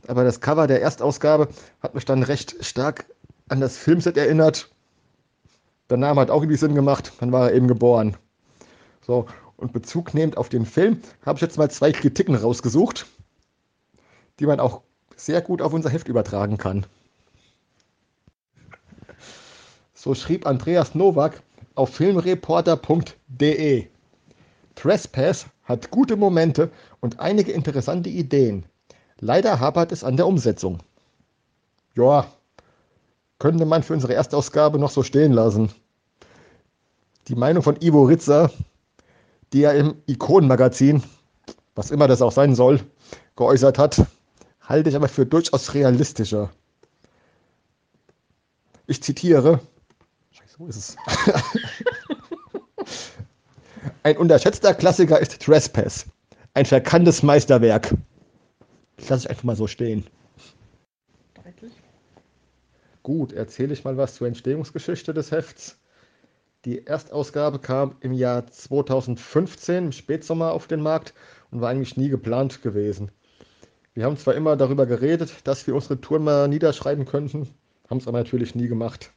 [0.06, 1.48] Aber das Cover der Erstausgabe
[1.80, 3.06] hat mich dann recht stark
[3.48, 4.70] an das Filmset erinnert.
[5.90, 8.16] Der Name hat auch irgendwie Sinn gemacht, dann war er eben geboren.
[9.02, 9.26] So,
[9.56, 13.06] und Bezug nehmend auf den Film habe ich jetzt mal zwei Kritiken rausgesucht
[14.40, 14.82] die man auch
[15.16, 16.86] sehr gut auf unser Heft übertragen kann.
[19.94, 21.42] So schrieb Andreas Nowak
[21.74, 23.86] auf filmreporter.de.
[24.74, 28.66] Trespass hat gute Momente und einige interessante Ideen.
[29.20, 30.80] Leider hapert es an der Umsetzung.
[31.94, 32.26] Ja,
[33.38, 35.70] könnte man für unsere Erstausgabe noch so stehen lassen.
[37.28, 38.50] Die Meinung von Ivo Ritzer,
[39.52, 41.02] die er im Ikonenmagazin,
[41.74, 42.80] was immer das auch sein soll,
[43.36, 44.06] geäußert hat,
[44.60, 46.50] halte ich aber für durchaus realistischer.
[48.86, 49.60] Ich zitiere.
[50.32, 50.96] Scheiße, wo ist es?
[54.02, 56.04] Ein unterschätzter Klassiker ist Trespass.
[56.52, 57.94] Ein verkanntes Meisterwerk.
[58.96, 60.06] Das lasse ich einfach mal so stehen.
[63.02, 65.78] Gut, erzähle ich mal was zur Entstehungsgeschichte des Hefts.
[66.64, 71.12] Die Erstausgabe kam im Jahr 2015 im Spätsommer auf den Markt
[71.50, 73.10] und war eigentlich nie geplant gewesen.
[73.92, 77.48] Wir haben zwar immer darüber geredet, dass wir unsere Touren mal niederschreiben könnten,
[77.90, 79.12] haben es aber natürlich nie gemacht.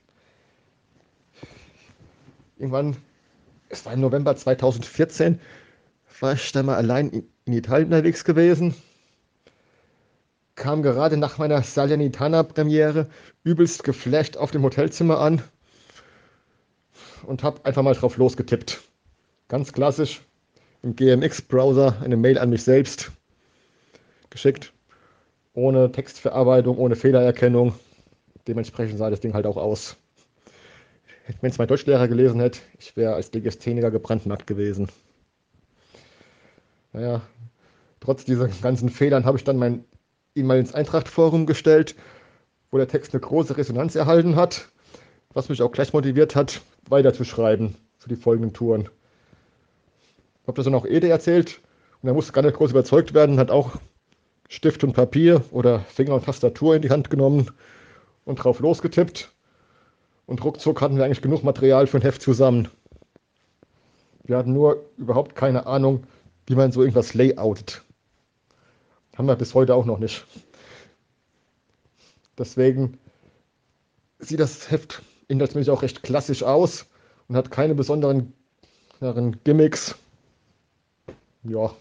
[2.57, 2.97] Irgendwann,
[3.69, 5.39] es war im November 2014,
[6.19, 8.75] war ich dann mal allein in Italien unterwegs gewesen.
[10.57, 13.07] Kam gerade nach meiner Salernitana-Premiere
[13.43, 15.43] übelst geflasht auf dem Hotelzimmer an
[17.27, 18.81] und habe einfach mal drauf losgetippt.
[19.49, 20.19] Ganz klassisch
[20.81, 23.11] im GMX-Browser eine Mail an mich selbst
[24.31, 24.73] geschickt.
[25.53, 27.75] Ohne Textverarbeitung, ohne Fehlererkennung.
[28.47, 29.95] Dementsprechend sah das Ding halt auch aus.
[31.39, 34.87] Wenn es mein Deutschlehrer gelesen hätte, ich wäre als Legastheniker gebrandmarkt gewesen.
[36.93, 37.21] Naja,
[37.99, 39.85] trotz dieser ganzen Fehlern habe ich dann mein
[40.37, 41.95] E-Mail ins Eintracht-Forum gestellt,
[42.71, 44.69] wo der Text eine große Resonanz erhalten hat,
[45.33, 48.89] was mich auch gleich motiviert hat, weiterzuschreiben für die folgenden Touren.
[50.41, 51.59] Ich habe das dann auch Ede erzählt
[52.01, 53.77] und er musste gar nicht groß überzeugt werden, hat auch
[54.49, 57.51] Stift und Papier oder Finger und Tastatur in die Hand genommen
[58.23, 59.31] und drauf losgetippt.
[60.25, 62.69] Und ruckzuck hatten wir eigentlich genug Material für ein Heft zusammen.
[64.23, 66.03] Wir hatten nur überhaupt keine Ahnung,
[66.45, 67.83] wie man so irgendwas layoutet.
[69.17, 70.27] Haben wir bis heute auch noch nicht.
[72.37, 72.99] Deswegen
[74.19, 76.85] sieht das Heft inhaltsmäßig auch recht klassisch aus
[77.27, 78.33] und hat keine besonderen
[79.43, 79.95] Gimmicks.
[81.41, 81.73] Ja,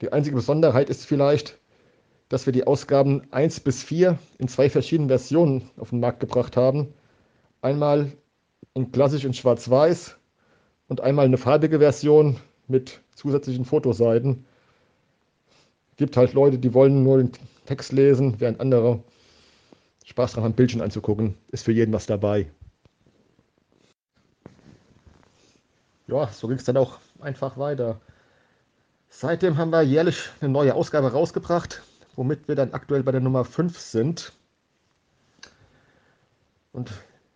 [0.00, 1.58] die einzige Besonderheit ist vielleicht,
[2.30, 6.56] dass wir die Ausgaben 1 bis 4 in zwei verschiedenen Versionen auf den Markt gebracht
[6.56, 6.94] haben.
[7.60, 8.12] Einmal
[8.72, 10.16] in klassisch in Schwarz-Weiß
[10.88, 12.38] und einmal eine farbige Version
[12.68, 14.46] mit zusätzlichen Fotoseiten.
[15.98, 17.32] Gibt halt Leute, die wollen nur den
[17.66, 19.02] Text lesen, während andere
[20.04, 21.36] Spaß daran haben, Bildchen anzugucken.
[21.48, 22.50] Ist für jeden was dabei.
[26.06, 28.00] Ja, so ging es dann auch einfach weiter.
[29.10, 31.82] Seitdem haben wir jährlich eine neue Ausgabe rausgebracht,
[32.14, 34.32] womit wir dann aktuell bei der Nummer 5 sind.
[36.72, 36.92] Und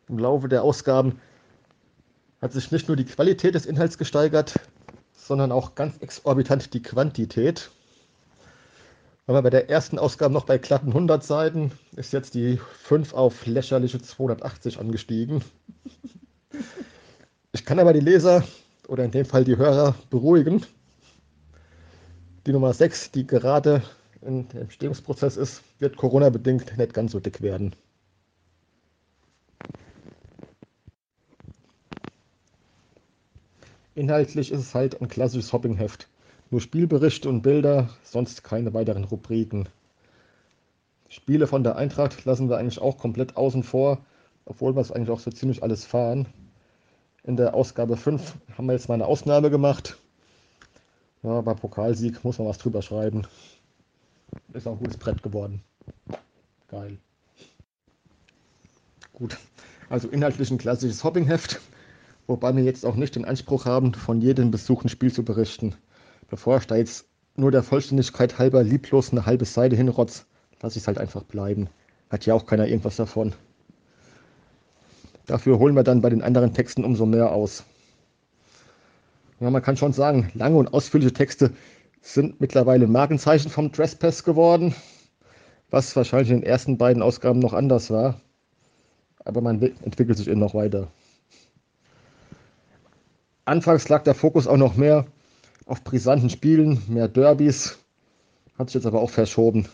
[0.09, 1.21] im Laufe der Ausgaben
[2.41, 4.55] hat sich nicht nur die Qualität des Inhalts gesteigert,
[5.15, 7.73] sondern auch ganz exorbitant die Quantität.
[9.27, 13.15] Waren wir bei der ersten Ausgabe noch bei glatten 100 Seiten, ist jetzt die 5
[13.15, 15.45] auf lächerliche 280 angestiegen.
[17.53, 18.43] Ich kann aber die Leser
[18.89, 20.67] oder in dem Fall die Hörer beruhigen.
[22.47, 23.85] Die Nummer 6, die gerade
[24.23, 27.77] im Entstehungsprozess ist, wird Corona-bedingt nicht ganz so dick werden.
[33.95, 36.09] Inhaltlich ist es halt ein klassisches Hoppingheft.
[36.53, 39.71] Nur Spielberichte und Bilder, sonst keine weiteren Rubriken.
[41.09, 44.05] Spiele von der Eintracht lassen wir eigentlich auch komplett außen vor,
[44.45, 46.27] obwohl wir es eigentlich auch so ziemlich alles fahren.
[47.23, 49.97] In der Ausgabe 5 haben wir jetzt mal eine Ausnahme gemacht.
[51.23, 53.27] Ja, bei Pokalsieg muss man was drüber schreiben.
[54.53, 55.63] Ist auch ein gutes Brett geworden.
[56.69, 56.99] Geil.
[59.15, 59.39] Gut,
[59.89, 61.63] also inhaltlich ein klassisches Hoppingheft,
[62.27, 65.77] wobei wir jetzt auch nicht den Anspruch haben, von jedem besuchten Spiel zu berichten.
[66.33, 67.05] Bevor ich da jetzt
[67.37, 70.25] nur der Vollständigkeit halber lieblos eine halbe Seite hinrotz,
[70.63, 71.69] lasse ich es halt einfach bleiben.
[72.09, 73.35] Hat ja auch keiner irgendwas davon.
[75.27, 77.65] Dafür holen wir dann bei den anderen Texten umso mehr aus.
[79.41, 81.53] Ja, man kann schon sagen, lange und ausführliche Texte
[82.01, 84.75] sind mittlerweile Markenzeichen vom Trespass geworden,
[85.69, 88.19] was wahrscheinlich in den ersten beiden Ausgaben noch anders war.
[89.23, 90.91] Aber man entwickelt sich eben noch weiter.
[93.45, 95.05] Anfangs lag der Fokus auch noch mehr
[95.67, 97.79] auf brisanten Spielen, mehr Derbys.
[98.59, 99.69] Hat sich jetzt aber auch verschoben.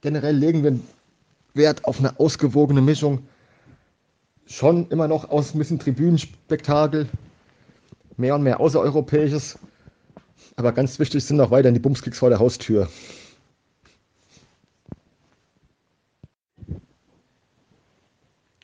[0.00, 0.78] Generell legen wir
[1.54, 3.26] Wert auf eine ausgewogene Mischung.
[4.46, 7.08] Schon immer noch aus ein bisschen Tribünenspektakel,
[8.16, 9.58] mehr und mehr außereuropäisches.
[10.56, 12.88] Aber ganz wichtig sind auch weiterhin die Bumskicks vor der Haustür.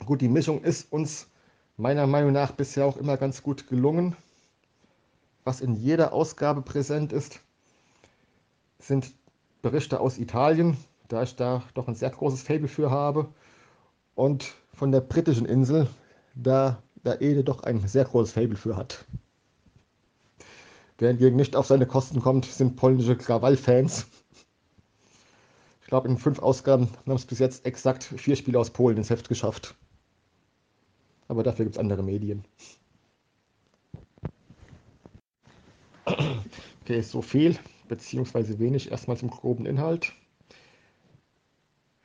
[0.05, 1.27] Gut, die Mischung ist uns
[1.77, 4.15] meiner Meinung nach bisher auch immer ganz gut gelungen
[5.45, 7.41] was in jeder Ausgabe präsent ist,
[8.79, 9.15] sind
[9.63, 10.77] Berichte aus Italien,
[11.09, 13.29] da ich da doch ein sehr großes Faible für habe.
[14.15, 15.89] Und von der britischen Insel,
[16.35, 19.05] da der Ede doch ein sehr großes Faible für hat.
[20.99, 24.07] Wer hingegen nicht auf seine Kosten kommt, sind polnische Krawall-Fans.
[25.83, 29.11] Ich glaube, in fünf Ausgaben haben es bis jetzt exakt vier Spiele aus Polen ins
[29.11, 29.75] Heft geschafft.
[31.29, 32.45] Aber dafür gibt es andere Medien.
[36.07, 40.13] Okay, so viel beziehungsweise wenig erstmal zum groben Inhalt.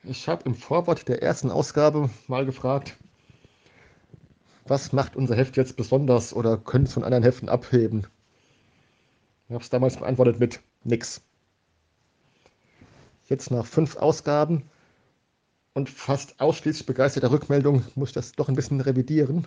[0.02, 2.96] Ich habe im Vorwort der ersten Ausgabe mal gefragt,
[4.66, 8.06] was macht unser Heft jetzt besonders oder könnte es von anderen Heften abheben?
[9.48, 11.22] Ich habe es damals beantwortet mit nix.
[13.28, 14.70] Jetzt nach fünf Ausgaben
[15.74, 19.46] und fast ausschließlich begeisterter Rückmeldung muss ich das doch ein bisschen revidieren.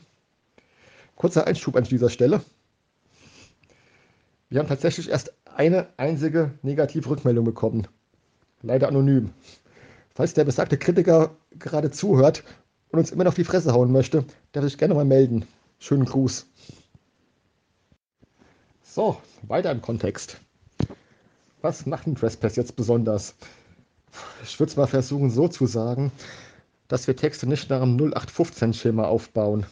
[1.15, 2.43] Kurzer Einschub an dieser Stelle.
[4.53, 7.87] Wir haben tatsächlich erst eine einzige negative Rückmeldung bekommen.
[8.61, 9.31] Leider anonym.
[10.13, 12.43] Falls der besagte Kritiker gerade zuhört
[12.91, 15.47] und uns immer noch die Fresse hauen möchte, darf ich gerne mal melden.
[15.79, 16.45] Schönen Gruß.
[18.83, 20.39] So, weiter im Kontext.
[21.63, 23.33] Was macht ein Trespass jetzt besonders?
[24.43, 26.11] Ich würde es mal versuchen so zu sagen,
[26.89, 29.65] dass wir Texte nicht nach einem 0815-Schema aufbauen.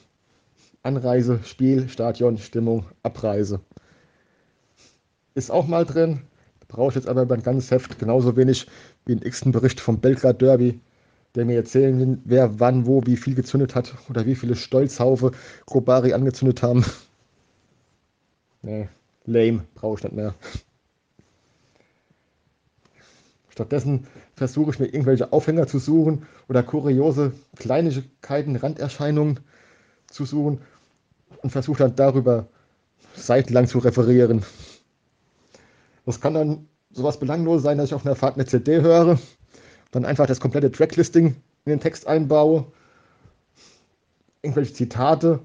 [0.82, 3.62] Anreise, Spiel, Stadion, Stimmung, Abreise.
[5.34, 6.22] Ist auch mal drin,
[6.68, 8.68] brauche ich jetzt aber über ein ganzes Heft genauso wenig
[9.06, 10.80] wie einen x Bericht vom Belgrad Derby,
[11.36, 15.32] der mir erzählen will, wer wann, wo, wie viel gezündet hat oder wie viele Stolzhaufe
[15.66, 16.86] Grobari angezündet haben.
[18.62, 18.90] nee,
[19.26, 20.34] lame, brauche ich nicht mehr.
[23.50, 29.42] Stattdessen versuche ich mir irgendwelche Aufhänger zu suchen oder kuriose Kleinigkeiten, Randerscheinungen
[30.08, 30.62] zu suchen
[31.42, 32.48] und versuche dann darüber
[33.14, 34.44] seitenlang zu referieren.
[36.06, 39.20] Das kann dann sowas belanglos sein, dass ich auf einer Fahrt eine CD höre,
[39.92, 41.28] dann einfach das komplette Tracklisting
[41.66, 42.66] in den Text einbaue,
[44.42, 45.40] irgendwelche Zitate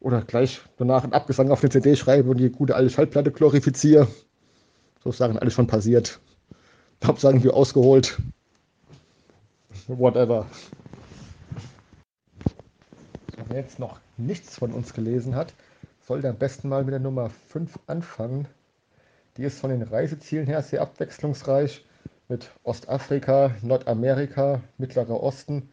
[0.00, 4.08] oder gleich danach einen Abgesang auf eine CD schreibe und die gute alte Schallplatte glorifiziere.
[5.04, 6.20] So Sachen alles schon passiert.
[7.04, 8.18] Hauptsache irgendwie ausgeholt.
[9.86, 10.46] Whatever.
[13.48, 15.54] Wer jetzt noch nichts von uns gelesen hat,
[16.06, 18.46] sollte am besten mal mit der Nummer 5 anfangen.
[19.40, 21.82] Die ist von den Reisezielen her sehr abwechslungsreich
[22.28, 25.72] mit Ostafrika, Nordamerika, Mittlerer Osten,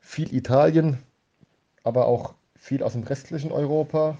[0.00, 0.98] viel Italien,
[1.84, 4.18] aber auch viel aus dem restlichen Europa.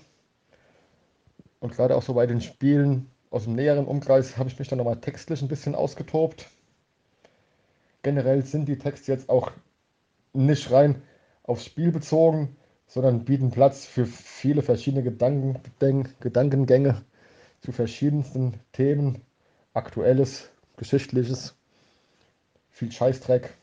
[1.58, 4.78] Und gerade auch so bei den Spielen aus dem näheren Umkreis habe ich mich dann
[4.78, 6.46] nochmal textlich ein bisschen ausgetobt.
[8.04, 9.50] Generell sind die Texte jetzt auch
[10.32, 11.02] nicht rein
[11.42, 12.56] aufs Spiel bezogen,
[12.86, 15.58] sondern bieten Platz für viele verschiedene Gedanken,
[16.20, 17.02] Gedankengänge
[17.60, 19.22] zu verschiedensten Themen,
[19.74, 21.54] aktuelles, geschichtliches,
[22.70, 23.54] viel Scheißdreck,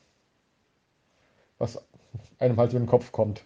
[1.58, 1.84] was
[2.40, 3.46] einem halt so in den Kopf kommt.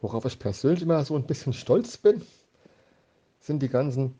[0.00, 2.22] Worauf ich persönlich immer so ein bisschen stolz bin,
[3.40, 4.18] sind die ganzen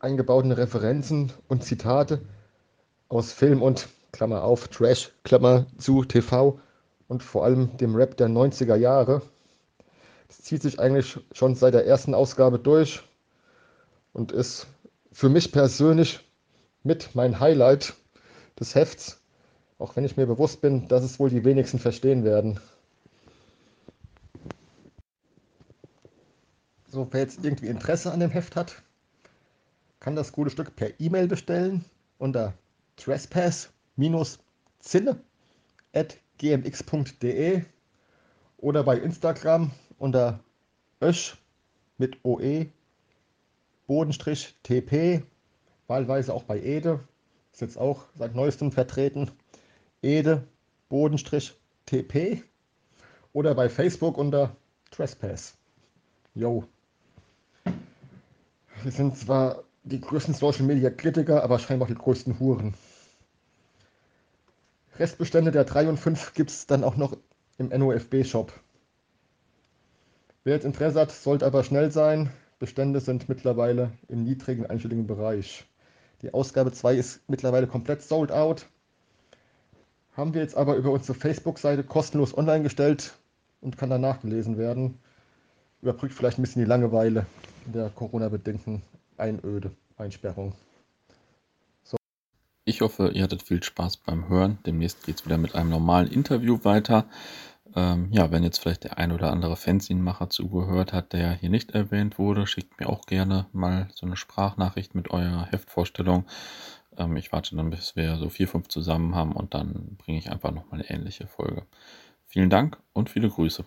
[0.00, 2.20] eingebauten Referenzen und Zitate
[3.08, 6.60] aus Film und Klammer auf, Trash, Klammer zu TV
[7.08, 9.22] und vor allem dem Rap der 90er Jahre.
[10.28, 13.02] Das zieht sich eigentlich schon seit der ersten Ausgabe durch
[14.12, 14.66] und ist
[15.10, 16.20] für mich persönlich
[16.82, 17.94] mit mein Highlight
[18.60, 19.20] des Hefts,
[19.78, 22.60] auch wenn ich mir bewusst bin, dass es wohl die wenigsten verstehen werden.
[26.90, 28.82] So, wer jetzt irgendwie Interesse an dem Heft hat,
[30.00, 31.84] kann das gute Stück per E-Mail bestellen
[32.18, 32.54] unter
[36.38, 37.62] trespass-zinne.gmx.de
[38.58, 40.40] oder bei Instagram unter
[41.00, 41.36] ösch
[41.98, 42.66] mit OE
[43.86, 45.22] Bodenstrich TP,
[45.86, 47.00] wahlweise auch bei Ede,
[47.52, 49.30] ist jetzt auch seit neuestem vertreten,
[50.02, 50.46] Ede
[50.88, 51.54] Bodenstrich
[51.86, 52.42] TP
[53.32, 54.56] oder bei Facebook unter
[54.90, 55.56] Trespass.
[56.34, 56.64] Yo.
[58.82, 62.74] Wir sind zwar die größten Social Media Kritiker, aber scheinbar auch die größten Huren.
[64.98, 67.16] Restbestände der 3 und 5 gibt es dann auch noch
[67.56, 68.52] im NOFB Shop.
[70.42, 72.30] Wer jetzt Interesse hat, sollte aber schnell sein.
[72.58, 75.66] Bestände sind mittlerweile im niedrigen einstelligen Bereich.
[76.22, 78.66] Die Ausgabe 2 ist mittlerweile komplett sold out.
[80.16, 83.16] Haben wir jetzt aber über unsere Facebook-Seite kostenlos online gestellt
[83.60, 84.98] und kann danach gelesen werden.
[85.80, 87.26] Überbrückt vielleicht ein bisschen die Langeweile
[87.66, 88.82] der Corona-bedingten
[89.16, 90.54] Einöde, Einsperrung.
[92.68, 94.58] Ich hoffe, ihr hattet viel Spaß beim Hören.
[94.66, 97.06] Demnächst geht es wieder mit einem normalen Interview weiter.
[97.74, 101.70] Ähm, ja, wenn jetzt vielleicht der ein oder andere Fanzine-Macher zugehört hat, der hier nicht
[101.70, 106.26] erwähnt wurde, schickt mir auch gerne mal so eine Sprachnachricht mit eurer Heftvorstellung.
[106.98, 110.30] Ähm, ich warte dann, bis wir so vier, fünf zusammen haben und dann bringe ich
[110.30, 111.62] einfach nochmal eine ähnliche Folge.
[112.26, 113.64] Vielen Dank und viele Grüße.